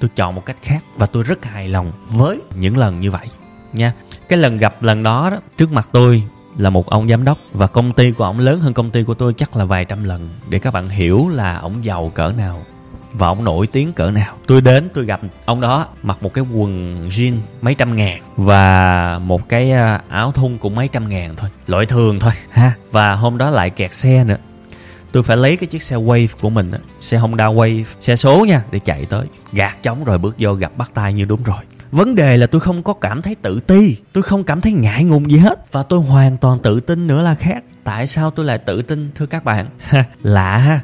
Tôi 0.00 0.10
chọn 0.16 0.34
một 0.34 0.46
cách 0.46 0.56
khác 0.62 0.84
và 0.96 1.06
tôi 1.06 1.22
rất 1.22 1.44
hài 1.44 1.68
lòng 1.68 1.92
với 2.08 2.40
những 2.54 2.78
lần 2.78 3.00
như 3.00 3.10
vậy. 3.10 3.26
Nha 3.72 3.94
cái 4.28 4.38
lần 4.38 4.58
gặp 4.58 4.82
lần 4.82 5.02
đó, 5.02 5.30
đó 5.30 5.38
trước 5.56 5.72
mặt 5.72 5.88
tôi 5.92 6.22
là 6.56 6.70
một 6.70 6.90
ông 6.90 7.08
giám 7.08 7.24
đốc 7.24 7.38
và 7.52 7.66
công 7.66 7.92
ty 7.92 8.12
của 8.12 8.24
ông 8.24 8.38
lớn 8.38 8.60
hơn 8.60 8.74
công 8.74 8.90
ty 8.90 9.02
của 9.02 9.14
tôi 9.14 9.34
chắc 9.36 9.56
là 9.56 9.64
vài 9.64 9.84
trăm 9.84 10.04
lần. 10.04 10.28
Để 10.48 10.58
các 10.58 10.74
bạn 10.74 10.88
hiểu 10.88 11.28
là 11.32 11.58
ông 11.58 11.84
giàu 11.84 12.12
cỡ 12.14 12.32
nào 12.32 12.62
và 13.12 13.26
ông 13.26 13.44
nổi 13.44 13.66
tiếng 13.66 13.92
cỡ 13.92 14.10
nào. 14.10 14.36
Tôi 14.46 14.60
đến, 14.60 14.88
tôi 14.94 15.04
gặp 15.04 15.20
ông 15.44 15.60
đó, 15.60 15.86
mặc 16.02 16.22
một 16.22 16.34
cái 16.34 16.44
quần 16.52 17.08
jean 17.08 17.34
mấy 17.60 17.74
trăm 17.74 17.96
ngàn 17.96 18.20
và 18.36 19.18
một 19.18 19.48
cái 19.48 19.72
à, 19.72 20.02
áo 20.08 20.32
thun 20.32 20.56
cũng 20.60 20.74
mấy 20.74 20.88
trăm 20.88 21.08
ngàn 21.08 21.36
thôi 21.36 21.50
loại 21.66 21.86
thường 21.86 22.20
thôi, 22.20 22.32
ha. 22.50 22.72
Và 22.90 23.12
hôm 23.12 23.38
đó 23.38 23.50
lại 23.50 23.70
kẹt 23.70 23.92
xe 23.92 24.24
nữa. 24.24 24.36
Tôi 25.12 25.22
phải 25.22 25.36
lấy 25.36 25.56
cái 25.56 25.66
chiếc 25.66 25.82
xe 25.82 25.96
wave 25.96 26.26
của 26.40 26.50
mình 26.50 26.70
xe 27.00 27.18
honda 27.18 27.46
wave, 27.46 27.84
xe 28.00 28.16
số 28.16 28.44
nha, 28.44 28.62
để 28.70 28.78
chạy 28.78 29.06
tới. 29.06 29.26
Gạt 29.52 29.82
chống 29.82 30.04
rồi 30.04 30.18
bước 30.18 30.36
vô 30.38 30.52
gặp 30.54 30.72
bắt 30.76 30.90
tay 30.94 31.12
như 31.12 31.24
đúng 31.24 31.42
rồi. 31.42 31.60
Vấn 31.92 32.14
đề 32.14 32.36
là 32.36 32.46
tôi 32.46 32.60
không 32.60 32.82
có 32.82 32.92
cảm 32.92 33.22
thấy 33.22 33.34
tự 33.34 33.60
ti, 33.60 33.96
tôi 34.12 34.22
không 34.22 34.44
cảm 34.44 34.60
thấy 34.60 34.72
ngại 34.72 35.04
ngùng 35.04 35.30
gì 35.30 35.38
hết. 35.38 35.72
Và 35.72 35.82
tôi 35.82 36.00
hoàn 36.00 36.36
toàn 36.36 36.58
tự 36.58 36.80
tin 36.80 37.06
nữa 37.06 37.22
là 37.22 37.34
khác. 37.34 37.64
Tại 37.84 38.06
sao 38.06 38.30
tôi 38.30 38.46
lại 38.46 38.58
tự 38.58 38.82
tin, 38.82 39.10
thưa 39.14 39.26
các 39.26 39.44
bạn? 39.44 39.66
Lạ 40.22 40.56
ha 40.56 40.80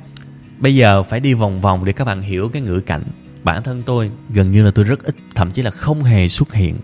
bây 0.58 0.74
giờ 0.74 1.02
phải 1.02 1.20
đi 1.20 1.34
vòng 1.34 1.60
vòng 1.60 1.84
để 1.84 1.92
các 1.92 2.04
bạn 2.04 2.22
hiểu 2.22 2.48
cái 2.48 2.62
ngữ 2.62 2.80
cảnh. 2.80 3.02
Bản 3.44 3.62
thân 3.62 3.82
tôi 3.86 4.10
gần 4.34 4.50
như 4.50 4.64
là 4.64 4.70
tôi 4.70 4.84
rất 4.84 5.02
ít, 5.04 5.14
thậm 5.34 5.50
chí 5.50 5.62
là 5.62 5.70
không 5.70 6.02
hề 6.02 6.28
xuất 6.28 6.54
hiện 6.54 6.76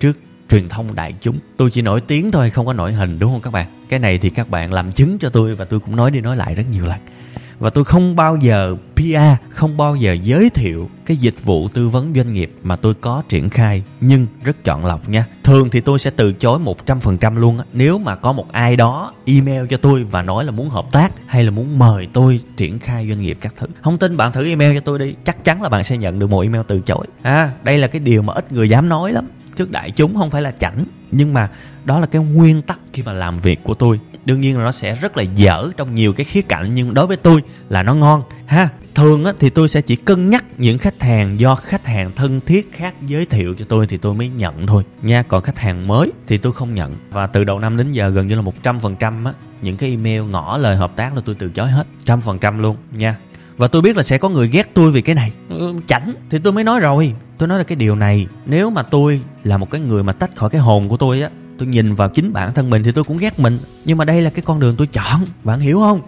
trước 0.00 0.18
truyền 0.50 0.68
thông 0.68 0.94
đại 0.94 1.14
chúng. 1.20 1.38
Tôi 1.56 1.70
chỉ 1.70 1.82
nổi 1.82 2.00
tiếng 2.00 2.30
thôi, 2.30 2.50
không 2.50 2.66
có 2.66 2.72
nổi 2.72 2.92
hình, 2.92 3.18
đúng 3.18 3.32
không 3.32 3.40
các 3.40 3.50
bạn? 3.50 3.66
Cái 3.88 3.98
này 3.98 4.18
thì 4.18 4.30
các 4.30 4.50
bạn 4.50 4.72
làm 4.72 4.92
chứng 4.92 5.18
cho 5.18 5.28
tôi 5.28 5.54
và 5.54 5.64
tôi 5.64 5.80
cũng 5.80 5.96
nói 5.96 6.10
đi 6.10 6.20
nói 6.20 6.36
lại 6.36 6.54
rất 6.54 6.64
nhiều 6.72 6.86
lần 6.86 6.98
và 7.58 7.70
tôi 7.70 7.84
không 7.84 8.16
bao 8.16 8.36
giờ 8.36 8.76
PR, 8.96 9.50
không 9.50 9.76
bao 9.76 9.96
giờ 9.96 10.12
giới 10.12 10.50
thiệu 10.50 10.90
cái 11.06 11.16
dịch 11.16 11.44
vụ 11.44 11.68
tư 11.68 11.88
vấn 11.88 12.14
doanh 12.14 12.32
nghiệp 12.32 12.52
mà 12.62 12.76
tôi 12.76 12.94
có 12.94 13.22
triển 13.28 13.50
khai 13.50 13.82
nhưng 14.00 14.26
rất 14.44 14.64
chọn 14.64 14.84
lọc 14.84 15.08
nha. 15.08 15.26
Thường 15.44 15.70
thì 15.70 15.80
tôi 15.80 15.98
sẽ 15.98 16.10
từ 16.10 16.32
chối 16.32 16.58
100% 16.86 17.36
luôn 17.36 17.58
á. 17.58 17.64
Nếu 17.72 17.98
mà 17.98 18.14
có 18.14 18.32
một 18.32 18.52
ai 18.52 18.76
đó 18.76 19.12
email 19.24 19.66
cho 19.70 19.76
tôi 19.76 20.04
và 20.04 20.22
nói 20.22 20.44
là 20.44 20.50
muốn 20.50 20.68
hợp 20.68 20.86
tác 20.92 21.12
hay 21.26 21.44
là 21.44 21.50
muốn 21.50 21.78
mời 21.78 22.08
tôi 22.12 22.40
triển 22.56 22.78
khai 22.78 23.08
doanh 23.08 23.20
nghiệp 23.20 23.38
các 23.40 23.54
thứ. 23.56 23.66
Không 23.82 23.98
tin 23.98 24.16
bạn 24.16 24.32
thử 24.32 24.44
email 24.46 24.74
cho 24.74 24.80
tôi 24.80 24.98
đi, 24.98 25.14
chắc 25.24 25.44
chắn 25.44 25.62
là 25.62 25.68
bạn 25.68 25.84
sẽ 25.84 25.96
nhận 25.96 26.18
được 26.18 26.30
một 26.30 26.40
email 26.40 26.62
từ 26.68 26.80
chối. 26.80 27.06
À, 27.22 27.50
đây 27.62 27.78
là 27.78 27.86
cái 27.86 28.00
điều 28.00 28.22
mà 28.22 28.32
ít 28.32 28.52
người 28.52 28.68
dám 28.68 28.88
nói 28.88 29.12
lắm 29.12 29.28
trước 29.56 29.70
đại 29.70 29.90
chúng 29.90 30.16
không 30.16 30.30
phải 30.30 30.42
là 30.42 30.50
chảnh 30.50 30.84
nhưng 31.10 31.34
mà 31.34 31.50
đó 31.84 31.98
là 31.98 32.06
cái 32.06 32.22
nguyên 32.22 32.62
tắc 32.62 32.78
khi 32.92 33.02
mà 33.02 33.12
làm 33.12 33.38
việc 33.38 33.60
của 33.62 33.74
tôi. 33.74 34.00
Đương 34.24 34.40
nhiên 34.40 34.58
là 34.58 34.64
nó 34.64 34.72
sẽ 34.72 34.94
rất 34.94 35.16
là 35.16 35.22
dở 35.22 35.70
trong 35.76 35.94
nhiều 35.94 36.12
cái 36.12 36.24
khía 36.24 36.42
cạnh 36.42 36.74
nhưng 36.74 36.94
đối 36.94 37.06
với 37.06 37.16
tôi 37.16 37.42
là 37.68 37.82
nó 37.82 37.94
ngon 37.94 38.22
ha. 38.46 38.68
Thường 38.94 39.24
á, 39.24 39.32
thì 39.38 39.50
tôi 39.50 39.68
sẽ 39.68 39.80
chỉ 39.80 39.96
cân 39.96 40.30
nhắc 40.30 40.44
những 40.58 40.78
khách 40.78 41.02
hàng 41.02 41.40
do 41.40 41.54
khách 41.54 41.86
hàng 41.86 42.12
thân 42.16 42.40
thiết 42.46 42.72
khác 42.72 42.94
giới 43.06 43.26
thiệu 43.26 43.54
cho 43.58 43.64
tôi 43.68 43.86
thì 43.86 43.96
tôi 43.96 44.14
mới 44.14 44.28
nhận 44.28 44.66
thôi. 44.66 44.84
Nha 45.02 45.22
còn 45.22 45.42
khách 45.42 45.58
hàng 45.58 45.86
mới 45.86 46.12
thì 46.26 46.36
tôi 46.36 46.52
không 46.52 46.74
nhận. 46.74 46.94
Và 47.10 47.26
từ 47.26 47.44
đầu 47.44 47.58
năm 47.58 47.76
đến 47.76 47.92
giờ 47.92 48.08
gần 48.08 48.26
như 48.26 48.34
là 48.34 48.42
một 48.42 48.62
trăm 48.62 48.78
phần 48.78 48.96
trăm 48.96 49.24
á 49.24 49.32
những 49.62 49.76
cái 49.76 49.90
email 49.90 50.22
ngỏ 50.22 50.56
lời 50.56 50.76
hợp 50.76 50.96
tác 50.96 51.14
là 51.14 51.22
tôi 51.24 51.36
từ 51.38 51.50
chối 51.50 51.70
hết 51.70 51.86
trăm 52.04 52.20
phần 52.20 52.38
trăm 52.38 52.58
luôn 52.58 52.76
nha 52.92 53.16
và 53.56 53.68
tôi 53.68 53.82
biết 53.82 53.96
là 53.96 54.02
sẽ 54.02 54.18
có 54.18 54.28
người 54.28 54.48
ghét 54.48 54.70
tôi 54.74 54.90
vì 54.90 55.00
cái 55.02 55.14
này. 55.14 55.32
Ừ, 55.48 55.74
chảnh 55.86 56.14
thì 56.30 56.38
tôi 56.38 56.52
mới 56.52 56.64
nói 56.64 56.80
rồi. 56.80 57.14
Tôi 57.38 57.48
nói 57.48 57.58
là 57.58 57.64
cái 57.64 57.76
điều 57.76 57.96
này 57.96 58.26
nếu 58.46 58.70
mà 58.70 58.82
tôi 58.82 59.20
là 59.44 59.56
một 59.56 59.70
cái 59.70 59.80
người 59.80 60.02
mà 60.02 60.12
tách 60.12 60.36
khỏi 60.36 60.50
cái 60.50 60.60
hồn 60.60 60.88
của 60.88 60.96
tôi 60.96 61.20
á 61.20 61.30
tôi 61.58 61.68
nhìn 61.68 61.94
vào 61.94 62.08
chính 62.08 62.32
bản 62.32 62.54
thân 62.54 62.70
mình 62.70 62.82
thì 62.82 62.92
tôi 62.92 63.04
cũng 63.04 63.16
ghét 63.16 63.38
mình. 63.38 63.58
Nhưng 63.84 63.98
mà 63.98 64.04
đây 64.04 64.22
là 64.22 64.30
cái 64.30 64.42
con 64.42 64.60
đường 64.60 64.74
tôi 64.76 64.86
chọn. 64.86 65.20
Bạn 65.44 65.60
hiểu 65.60 65.80
không? 65.80 66.00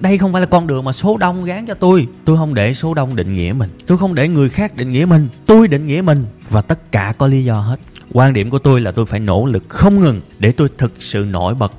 Đây 0.00 0.18
không 0.18 0.32
phải 0.32 0.40
là 0.40 0.46
con 0.46 0.66
đường 0.66 0.84
mà 0.84 0.92
số 0.92 1.16
đông 1.16 1.44
gán 1.44 1.66
cho 1.66 1.74
tôi. 1.74 2.06
Tôi 2.24 2.36
không 2.36 2.54
để 2.54 2.74
số 2.74 2.94
đông 2.94 3.16
định 3.16 3.34
nghĩa 3.34 3.52
mình. 3.56 3.70
Tôi 3.86 3.98
không 3.98 4.14
để 4.14 4.28
người 4.28 4.48
khác 4.48 4.76
định 4.76 4.90
nghĩa 4.90 5.04
mình. 5.04 5.28
Tôi 5.46 5.68
định 5.68 5.86
nghĩa 5.86 6.02
mình. 6.02 6.26
Và 6.50 6.62
tất 6.62 6.92
cả 6.92 7.14
có 7.18 7.26
lý 7.26 7.44
do 7.44 7.60
hết. 7.60 7.76
Quan 8.12 8.32
điểm 8.32 8.50
của 8.50 8.58
tôi 8.58 8.80
là 8.80 8.92
tôi 8.92 9.06
phải 9.06 9.20
nỗ 9.20 9.46
lực 9.46 9.64
không 9.68 10.00
ngừng 10.00 10.20
để 10.38 10.52
tôi 10.52 10.68
thực 10.78 10.92
sự 10.98 11.26
nổi 11.30 11.54
bật. 11.54 11.72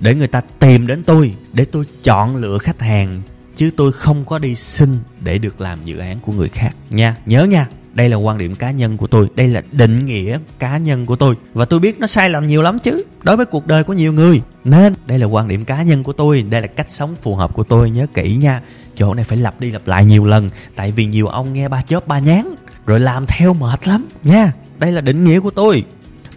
Để 0.00 0.14
người 0.14 0.28
ta 0.28 0.40
tìm 0.40 0.86
đến 0.86 1.02
tôi. 1.02 1.34
Để 1.52 1.64
tôi 1.64 1.84
chọn 2.02 2.36
lựa 2.36 2.58
khách 2.58 2.80
hàng 2.80 3.22
chứ 3.60 3.70
tôi 3.76 3.92
không 3.92 4.24
có 4.24 4.38
đi 4.38 4.54
xin 4.54 4.98
để 5.20 5.38
được 5.38 5.60
làm 5.60 5.78
dự 5.84 5.98
án 5.98 6.20
của 6.20 6.32
người 6.32 6.48
khác. 6.48 6.70
Nha, 6.90 7.16
nhớ 7.26 7.44
nha, 7.44 7.66
đây 7.94 8.08
là 8.08 8.16
quan 8.16 8.38
điểm 8.38 8.54
cá 8.54 8.70
nhân 8.70 8.96
của 8.96 9.06
tôi, 9.06 9.28
đây 9.34 9.48
là 9.48 9.62
định 9.72 10.06
nghĩa 10.06 10.38
cá 10.58 10.78
nhân 10.78 11.06
của 11.06 11.16
tôi. 11.16 11.34
Và 11.54 11.64
tôi 11.64 11.80
biết 11.80 11.98
nó 11.98 12.06
sai 12.06 12.30
lầm 12.30 12.46
nhiều 12.46 12.62
lắm 12.62 12.78
chứ, 12.78 13.02
đối 13.22 13.36
với 13.36 13.46
cuộc 13.46 13.66
đời 13.66 13.84
của 13.84 13.92
nhiều 13.92 14.12
người. 14.12 14.42
Nên, 14.64 14.94
đây 15.06 15.18
là 15.18 15.26
quan 15.26 15.48
điểm 15.48 15.64
cá 15.64 15.82
nhân 15.82 16.02
của 16.02 16.12
tôi, 16.12 16.42
đây 16.42 16.60
là 16.60 16.66
cách 16.66 16.86
sống 16.90 17.14
phù 17.22 17.34
hợp 17.34 17.54
của 17.54 17.62
tôi, 17.62 17.90
nhớ 17.90 18.06
kỹ 18.14 18.36
nha. 18.36 18.60
Chỗ 18.96 19.14
này 19.14 19.24
phải 19.24 19.38
lặp 19.38 19.60
đi 19.60 19.70
lặp 19.70 19.86
lại 19.86 20.04
nhiều 20.04 20.24
lần, 20.24 20.50
tại 20.76 20.92
vì 20.92 21.06
nhiều 21.06 21.26
ông 21.26 21.52
nghe 21.52 21.68
ba 21.68 21.82
chớp 21.82 22.06
ba 22.06 22.18
nhán, 22.18 22.44
rồi 22.86 23.00
làm 23.00 23.26
theo 23.26 23.54
mệt 23.54 23.88
lắm 23.88 24.08
nha. 24.24 24.52
Đây 24.78 24.92
là 24.92 25.00
định 25.00 25.24
nghĩa 25.24 25.40
của 25.40 25.50
tôi 25.50 25.84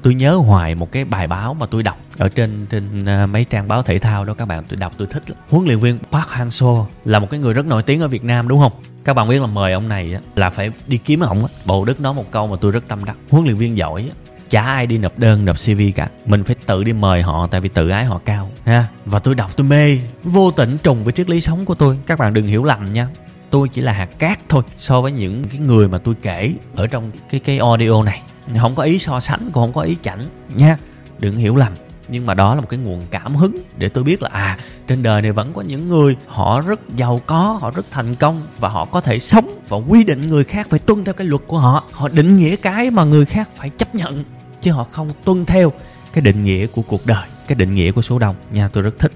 tôi 0.04 0.13
nhớ 0.16 0.36
hoài 0.36 0.76
một 0.76 0.92
cái 0.92 1.06
bài 1.06 1.28
báo 1.28 1.54
mà 1.54 1.66
tôi 1.66 1.84
đọc 1.84 1.98
ở 2.18 2.30
trên 2.30 2.66
trên 2.70 3.06
à, 3.06 3.26
mấy 3.26 3.46
trang 3.46 3.68
báo 3.68 3.84
thể 3.84 4.00
thao 4.00 4.26
đó 4.26 4.34
các 4.34 4.46
bạn. 4.46 4.63
Tôi 4.70 4.78
đọc 4.78 4.94
tôi 4.98 5.08
thích 5.12 5.30
lắm. 5.30 5.39
huấn 5.50 5.66
luyện 5.66 5.80
viên 5.80 6.00
Park 6.12 6.28
Hang-seo 6.28 6.86
là 7.06 7.20
một 7.20 7.28
cái 7.30 7.39
người 7.39 7.54
rất 7.54 7.66
nổi 7.66 7.84
tiếng 7.84 8.02
ở 8.02 8.08
Việt 8.08 8.24
Nam 8.24 8.48
đúng 8.48 8.60
không? 8.60 8.72
Các 9.04 9.13
bạn 9.13 9.30
biết 9.30 9.42
là 9.42 9.48
mời 9.48 9.74
ông 9.74 9.88
này 9.88 10.18
là 10.36 10.50
phải 10.50 10.72
đi 10.88 10.98
kiếm 10.98 11.20
ông 11.20 11.46
á. 11.46 11.52
bầu 11.66 11.86
đức 11.86 12.02
nói 12.02 12.13
một 12.13 12.32
câu 12.32 12.48
mà 12.48 12.56
tôi 12.62 12.72
rất 12.72 12.88
tâm 12.88 13.06
đắc. 13.06 13.18
Huấn 13.30 13.44
luyện 13.44 13.56
viên 13.56 13.78
giỏi 13.78 14.10
á, 14.12 14.16
chả 14.50 14.62
ai 14.62 14.88
đi 14.88 14.98
nộp 14.98 15.20
đơn 15.20 15.46
nộp 15.46 15.56
cv 15.58 15.82
cả. 15.96 16.10
Mình 16.26 16.44
phải 16.44 16.56
tự 16.66 16.84
đi 16.84 16.94
mời 16.94 17.22
họ 17.22 17.48
tại 17.48 17.62
vì 17.62 17.70
tự 17.70 17.89
ái 17.89 18.06
họ 18.06 18.22
cao 18.26 18.50
ha. 18.66 18.88
Và 19.06 19.20
tôi 19.20 19.36
đọc 19.36 19.52
tôi 19.56 19.68
mê 19.68 19.98
vô 20.24 20.52
tình 20.52 20.78
trùng 20.84 21.04
với 21.04 21.13
triết 21.13 21.30
lý 21.30 21.42
sống 21.42 21.66
của 21.66 21.76
tôi. 21.76 21.98
Các 22.08 22.20
bạn 22.20 22.34
đừng 22.34 22.46
hiểu 22.46 22.63
lầm 22.63 22.94
nha. 22.94 23.08
Tôi 23.50 23.70
chỉ 23.70 23.82
là 23.82 23.92
hạt 23.92 24.20
cát 24.20 24.39
thôi 24.50 24.63
so 24.78 25.02
với 25.02 25.12
những 25.12 25.44
cái 25.44 25.60
người 25.60 25.88
mà 25.88 25.98
tôi 25.98 26.16
kể 26.22 26.54
ở 26.76 26.88
trong 26.88 27.12
cái 27.30 27.39
cái 27.39 27.60
audio 27.60 28.04
này 28.04 28.22
không 28.60 28.75
có 28.75 28.84
ý 28.84 28.99
so 28.99 29.19
sánh 29.19 29.39
cũng 29.39 29.63
không 29.63 29.73
có 29.73 29.82
ý 29.82 29.97
chảnh 30.03 30.25
nha. 30.56 30.77
Đừng 31.19 31.36
hiểu 31.36 31.56
lầm. 31.56 31.73
Nhưng 32.08 32.25
mà 32.25 32.34
đó 32.34 32.56
là 32.56 32.62
một 32.62 32.69
cái 32.69 32.79
nguồn 32.79 33.01
cảm 33.12 33.36
hứng 33.36 33.58
để 33.77 33.89
tôi 33.89 34.03
biết 34.03 34.21
là 34.21 34.29
à 34.34 34.58
trên 34.88 35.03
đời 35.03 35.21
này 35.21 35.32
vẫn 35.32 35.53
có 35.53 35.62
những 35.62 35.89
người 35.89 36.15
họ 36.27 36.62
rất 36.62 36.79
giàu 36.95 37.21
có 37.25 37.58
họ 37.62 37.71
rất 37.75 37.86
thành 37.91 38.15
công 38.15 38.41
và 38.60 38.69
họ 38.69 38.86
có 38.86 39.01
thể 39.01 39.19
sống 39.19 39.60
và 39.69 39.77
quy 39.77 40.03
định 40.03 40.27
người 40.27 40.43
khác 40.43 40.67
phải 40.69 40.79
tuân 40.79 41.06
theo 41.06 41.13
cái 41.13 41.27
luật 41.27 41.41
của 41.47 41.60
họ. 41.60 41.84
Họ 41.91 42.08
định 42.08 42.38
nghĩa 42.38 42.56
cái 42.56 42.91
mà 42.91 43.03
người 43.03 43.25
khác 43.25 43.49
phải 43.56 43.69
chấp 43.69 43.95
nhận 43.95 44.23
chứ 44.62 44.71
họ 44.71 44.84
không 44.91 45.10
tuân 45.25 45.45
theo 45.45 45.71
cái 46.13 46.21
định 46.21 46.43
nghĩa 46.43 46.67
của 46.67 46.82
cuộc 46.82 47.06
đời 47.06 47.25
cái 47.47 47.56
định 47.56 47.75
nghĩa 47.75 47.91
của 47.91 48.01
số 48.01 48.19
đông. 48.19 48.36
Nha 48.51 48.67
tôi 48.67 48.84
rất 48.84 48.99
thích. 48.99 49.12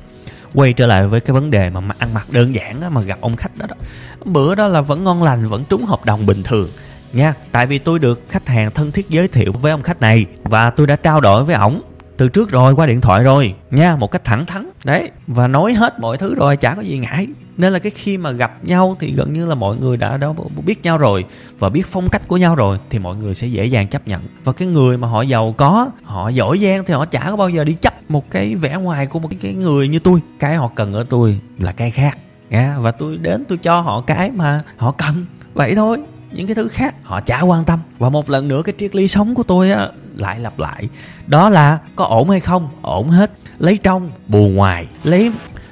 Quay 0.53 0.73
trở 0.73 0.87
lại 0.87 1.07
với 1.07 1.21
cái 1.21 1.33
vấn 1.33 1.51
đề 1.51 1.69
mà 1.69 1.81
ăn 1.97 2.13
mặc 2.13 2.27
đơn 2.31 2.55
giản 2.55 2.81
á, 2.81 2.89
mà 2.89 3.01
gặp 3.01 3.21
ông 3.21 3.35
khách 3.35 3.57
đó, 3.57 3.65
đó. 3.69 3.75
Bữa 4.25 4.55
đó 4.55 4.67
là 4.67 4.81
vẫn 4.81 5.03
ngon 5.03 5.23
lành 5.23 5.47
vẫn 5.47 5.63
trúng 5.69 5.85
hợp 5.85 6.05
đồng 6.05 6.25
bình 6.25 6.43
thường 6.43 6.69
nha, 7.13 7.33
tại 7.51 7.65
vì 7.65 7.79
tôi 7.79 7.99
được 7.99 8.21
khách 8.29 8.47
hàng 8.47 8.71
thân 8.71 8.91
thiết 8.91 9.09
giới 9.09 9.27
thiệu 9.27 9.51
với 9.51 9.71
ông 9.71 9.81
khách 9.81 10.01
này 10.01 10.25
và 10.43 10.69
tôi 10.69 10.87
đã 10.87 10.95
trao 10.95 11.21
đổi 11.21 11.43
với 11.43 11.55
ổng 11.55 11.81
từ 12.17 12.29
trước 12.29 12.51
rồi, 12.51 12.75
qua 12.75 12.85
điện 12.85 13.01
thoại 13.01 13.23
rồi. 13.23 13.55
Nha, 13.71 13.95
một 13.95 14.11
cách 14.11 14.23
thẳng 14.23 14.45
thắn. 14.45 14.69
Đấy, 14.85 15.11
và 15.27 15.47
nói 15.47 15.73
hết 15.73 15.99
mọi 15.99 16.17
thứ 16.17 16.35
rồi, 16.35 16.57
chả 16.57 16.73
có 16.73 16.81
gì 16.81 16.97
ngại. 16.97 17.27
Nên 17.57 17.73
là 17.73 17.79
cái 17.79 17.91
khi 17.95 18.17
mà 18.17 18.31
gặp 18.31 18.65
nhau 18.65 18.97
thì 18.99 19.11
gần 19.11 19.33
như 19.33 19.45
là 19.45 19.55
mọi 19.55 19.77
người 19.77 19.97
đã 19.97 20.17
đã 20.17 20.27
biết 20.65 20.83
nhau 20.83 20.97
rồi 20.97 21.25
và 21.59 21.69
biết 21.69 21.87
phong 21.87 22.09
cách 22.09 22.21
của 22.27 22.37
nhau 22.37 22.55
rồi 22.55 22.77
thì 22.89 22.99
mọi 22.99 23.15
người 23.15 23.33
sẽ 23.35 23.47
dễ 23.47 23.65
dàng 23.65 23.87
chấp 23.87 24.07
nhận. 24.07 24.21
Và 24.43 24.53
cái 24.53 24.67
người 24.67 24.97
mà 24.97 25.07
họ 25.07 25.21
giàu 25.21 25.55
có, 25.57 25.89
họ 26.03 26.29
giỏi 26.29 26.57
giang 26.57 26.85
thì 26.85 26.93
họ 26.93 27.05
chả 27.05 27.23
có 27.29 27.35
bao 27.35 27.49
giờ 27.49 27.63
đi 27.63 27.73
chấp 27.73 28.11
một 28.11 28.31
cái 28.31 28.55
vẻ 28.55 28.75
ngoài 28.75 29.05
của 29.05 29.19
một 29.19 29.29
cái 29.41 29.53
người 29.53 29.87
như 29.87 29.99
tôi. 29.99 30.19
Cái 30.39 30.55
họ 30.55 30.67
cần 30.75 30.93
ở 30.93 31.05
tôi 31.09 31.39
là 31.59 31.71
cái 31.71 31.91
khác, 31.91 32.17
nha. 32.49 32.77
Và 32.79 32.91
tôi 32.91 33.17
đến 33.17 33.45
tôi 33.47 33.57
cho 33.57 33.81
họ 33.81 34.01
cái 34.01 34.31
mà 34.31 34.61
họ 34.77 34.91
cần, 34.91 35.25
vậy 35.53 35.75
thôi 35.75 35.97
những 36.31 36.47
cái 36.47 36.55
thứ 36.55 36.67
khác. 36.67 36.95
Họ 37.03 37.21
chả 37.21 37.41
quan 37.41 37.65
tâm. 37.65 37.79
Và 37.97 38.09
một 38.09 38.29
lần 38.29 38.47
nữa, 38.47 38.61
cái 38.65 38.75
triết 38.77 38.95
lý 38.95 39.07
sống 39.07 39.35
của 39.35 39.43
tôi 39.43 39.71
á, 39.71 39.89
lại 40.15 40.39
lặp 40.39 40.59
lại. 40.59 40.89
Đó 41.27 41.49
là 41.49 41.79
có 41.95 42.05
ổn 42.05 42.29
hay 42.29 42.39
không? 42.39 42.69
Ổn 42.81 43.09
hết. 43.09 43.31
Lấy 43.59 43.77
trong, 43.77 44.11
bù 44.27 44.47
ngoài. 44.47 44.87
Lấy 45.03 45.31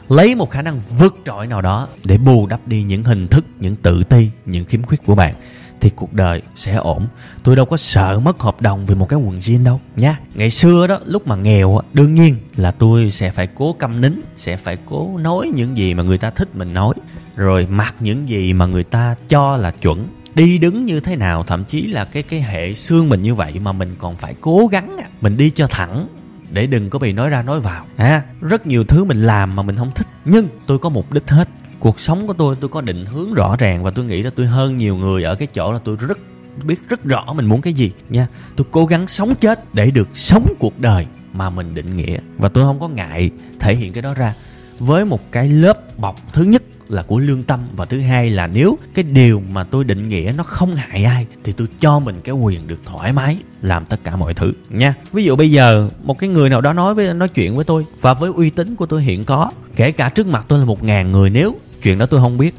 lấy 0.09 0.35
một 0.35 0.49
khả 0.49 0.61
năng 0.61 0.79
vượt 0.79 1.15
trội 1.25 1.47
nào 1.47 1.61
đó 1.61 1.87
để 2.03 2.17
bù 2.17 2.47
đắp 2.47 2.67
đi 2.67 2.83
những 2.83 3.03
hình 3.03 3.27
thức, 3.27 3.45
những 3.59 3.75
tự 3.75 4.03
ti, 4.03 4.29
những 4.45 4.65
khiếm 4.65 4.83
khuyết 4.83 5.05
của 5.05 5.15
bạn. 5.15 5.35
Thì 5.81 5.89
cuộc 5.89 6.13
đời 6.13 6.41
sẽ 6.55 6.75
ổn. 6.75 7.07
Tôi 7.43 7.55
đâu 7.55 7.65
có 7.65 7.77
sợ 7.77 8.19
mất 8.19 8.39
hợp 8.39 8.61
đồng 8.61 8.85
vì 8.85 8.95
một 8.95 9.09
cái 9.09 9.19
quần 9.19 9.39
jean 9.39 9.63
đâu, 9.63 9.81
nha. 9.95 10.19
Ngày 10.33 10.49
xưa 10.49 10.87
đó, 10.87 10.99
lúc 11.05 11.27
mà 11.27 11.35
nghèo 11.35 11.79
đương 11.93 12.15
nhiên 12.15 12.35
là 12.55 12.71
tôi 12.71 13.11
sẽ 13.11 13.31
phải 13.31 13.47
cố 13.47 13.73
câm 13.73 14.01
nín, 14.01 14.21
sẽ 14.35 14.57
phải 14.57 14.77
cố 14.85 15.17
nói 15.17 15.51
những 15.55 15.77
gì 15.77 15.93
mà 15.93 16.03
người 16.03 16.17
ta 16.17 16.29
thích 16.29 16.55
mình 16.55 16.73
nói. 16.73 16.93
Rồi 17.35 17.67
mặc 17.69 17.95
những 17.99 18.29
gì 18.29 18.53
mà 18.53 18.65
người 18.65 18.83
ta 18.83 19.15
cho 19.29 19.57
là 19.57 19.71
chuẩn 19.71 20.07
đi 20.35 20.57
đứng 20.57 20.85
như 20.85 20.99
thế 20.99 21.15
nào, 21.15 21.43
thậm 21.43 21.63
chí 21.63 21.81
là 21.81 22.05
cái 22.05 22.23
cái 22.23 22.41
hệ 22.41 22.73
xương 22.73 23.09
mình 23.09 23.21
như 23.21 23.35
vậy 23.35 23.59
mà 23.59 23.71
mình 23.71 23.95
còn 23.99 24.15
phải 24.15 24.35
cố 24.41 24.67
gắng 24.71 24.97
mình 25.21 25.37
đi 25.37 25.49
cho 25.49 25.67
thẳng 25.67 26.07
để 26.51 26.67
đừng 26.67 26.89
có 26.89 26.99
bị 26.99 27.13
nói 27.13 27.29
ra 27.29 27.41
nói 27.41 27.59
vào, 27.59 27.85
ha. 27.97 28.23
Rất 28.41 28.67
nhiều 28.67 28.83
thứ 28.83 29.03
mình 29.03 29.21
làm 29.21 29.55
mà 29.55 29.63
mình 29.63 29.75
không 29.75 29.91
thích, 29.95 30.07
nhưng 30.25 30.47
tôi 30.65 30.79
có 30.79 30.89
mục 30.89 31.11
đích 31.11 31.29
hết. 31.29 31.49
Cuộc 31.79 31.99
sống 31.99 32.27
của 32.27 32.33
tôi 32.33 32.55
tôi 32.61 32.69
có 32.69 32.81
định 32.81 33.05
hướng 33.05 33.33
rõ 33.33 33.55
ràng 33.59 33.83
và 33.83 33.91
tôi 33.91 34.05
nghĩ 34.05 34.21
là 34.21 34.29
tôi 34.35 34.45
hơn 34.45 34.77
nhiều 34.77 34.95
người 34.95 35.23
ở 35.23 35.35
cái 35.35 35.47
chỗ 35.53 35.71
là 35.71 35.79
tôi 35.83 35.97
rất 36.07 36.17
biết 36.63 36.89
rất 36.89 37.03
rõ 37.03 37.33
mình 37.33 37.45
muốn 37.45 37.61
cái 37.61 37.73
gì, 37.73 37.91
nha. 38.09 38.27
Tôi 38.55 38.67
cố 38.71 38.85
gắng 38.85 39.07
sống 39.07 39.35
chết 39.35 39.73
để 39.73 39.91
được 39.91 40.09
sống 40.13 40.53
cuộc 40.59 40.79
đời 40.79 41.05
mà 41.33 41.49
mình 41.49 41.73
định 41.73 41.97
nghĩa. 41.97 42.17
Và 42.37 42.49
tôi 42.49 42.63
không 42.63 42.79
có 42.79 42.87
ngại 42.87 43.29
thể 43.59 43.75
hiện 43.75 43.93
cái 43.93 44.01
đó 44.01 44.13
ra. 44.13 44.33
Với 44.79 45.05
một 45.05 45.31
cái 45.31 45.49
lớp 45.49 45.97
bọc 45.97 46.15
thứ 46.33 46.43
nhất 46.43 46.63
là 46.89 47.01
của 47.01 47.19
lương 47.19 47.43
tâm. 47.43 47.59
Và 47.75 47.85
thứ 47.85 47.99
hai 47.99 48.29
là 48.29 48.47
nếu 48.47 48.77
cái 48.93 49.03
điều 49.03 49.43
mà 49.51 49.63
tôi 49.63 49.83
định 49.83 50.09
nghĩa 50.09 50.33
nó 50.37 50.43
không 50.43 50.75
hại 50.75 51.03
ai, 51.03 51.27
thì 51.43 51.51
tôi 51.51 51.67
cho 51.79 51.99
mình 51.99 52.21
cái 52.23 52.35
quyền 52.35 52.67
được 52.67 52.81
thoải 52.85 53.13
mái 53.13 53.37
làm 53.61 53.85
tất 53.85 54.03
cả 54.03 54.15
mọi 54.15 54.33
thứ 54.33 54.53
nha. 54.69 54.93
Ví 55.11 55.23
dụ 55.23 55.35
bây 55.35 55.51
giờ 55.51 55.89
một 56.03 56.19
cái 56.19 56.29
người 56.29 56.49
nào 56.49 56.61
đó 56.61 56.73
nói 56.73 56.95
với, 56.95 57.13
nói 57.13 57.29
chuyện 57.29 57.55
với 57.55 57.65
tôi, 57.65 57.85
và 58.01 58.13
với 58.13 58.31
uy 58.35 58.49
tín 58.49 58.75
của 58.75 58.85
tôi 58.85 59.03
hiện 59.03 59.23
có, 59.23 59.51
kể 59.75 59.91
cả 59.91 60.09
trước 60.09 60.27
mặt 60.27 60.45
tôi 60.47 60.59
là 60.59 60.65
một 60.65 60.83
ngàn 60.83 61.11
người, 61.11 61.29
nếu 61.29 61.55
chuyện 61.81 61.97
đó 61.97 62.05
tôi 62.05 62.19
không 62.19 62.37
biết, 62.37 62.55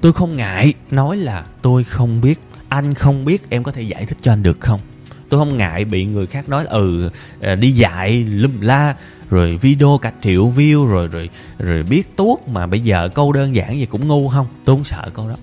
tôi 0.00 0.12
không 0.12 0.36
ngại 0.36 0.74
nói 0.90 1.16
là 1.16 1.44
tôi 1.62 1.84
không 1.84 2.20
biết, 2.20 2.40
anh 2.68 2.94
không 2.94 3.24
biết, 3.24 3.50
em 3.50 3.62
có 3.62 3.72
thể 3.72 3.82
giải 3.82 4.06
thích 4.06 4.18
cho 4.22 4.32
anh 4.32 4.42
được 4.42 4.60
không? 4.60 4.80
Tôi 5.28 5.40
không 5.40 5.56
ngại 5.56 5.84
bị 5.84 6.04
người 6.04 6.26
khác 6.26 6.48
nói 6.48 6.64
ừ 6.66 7.10
ờ, 7.40 7.54
đi 7.54 7.72
dạy, 7.72 8.24
lum 8.24 8.60
la 8.60 8.94
rồi 9.32 9.56
video 9.56 9.98
cả 10.02 10.12
triệu 10.22 10.48
view, 10.56 10.86
rồi 10.86 11.08
rồi 11.08 11.30
rồi 11.58 11.82
biết 11.82 12.16
tuốt. 12.16 12.38
Mà 12.48 12.66
bây 12.66 12.80
giờ 12.80 13.08
câu 13.14 13.32
đơn 13.32 13.54
giản 13.54 13.78
gì 13.78 13.86
cũng 13.86 14.08
ngu 14.08 14.28
không? 14.28 14.46
Tôi 14.64 14.76
không 14.76 14.84
sợ 14.84 15.10
câu 15.14 15.28
đó. 15.28 15.36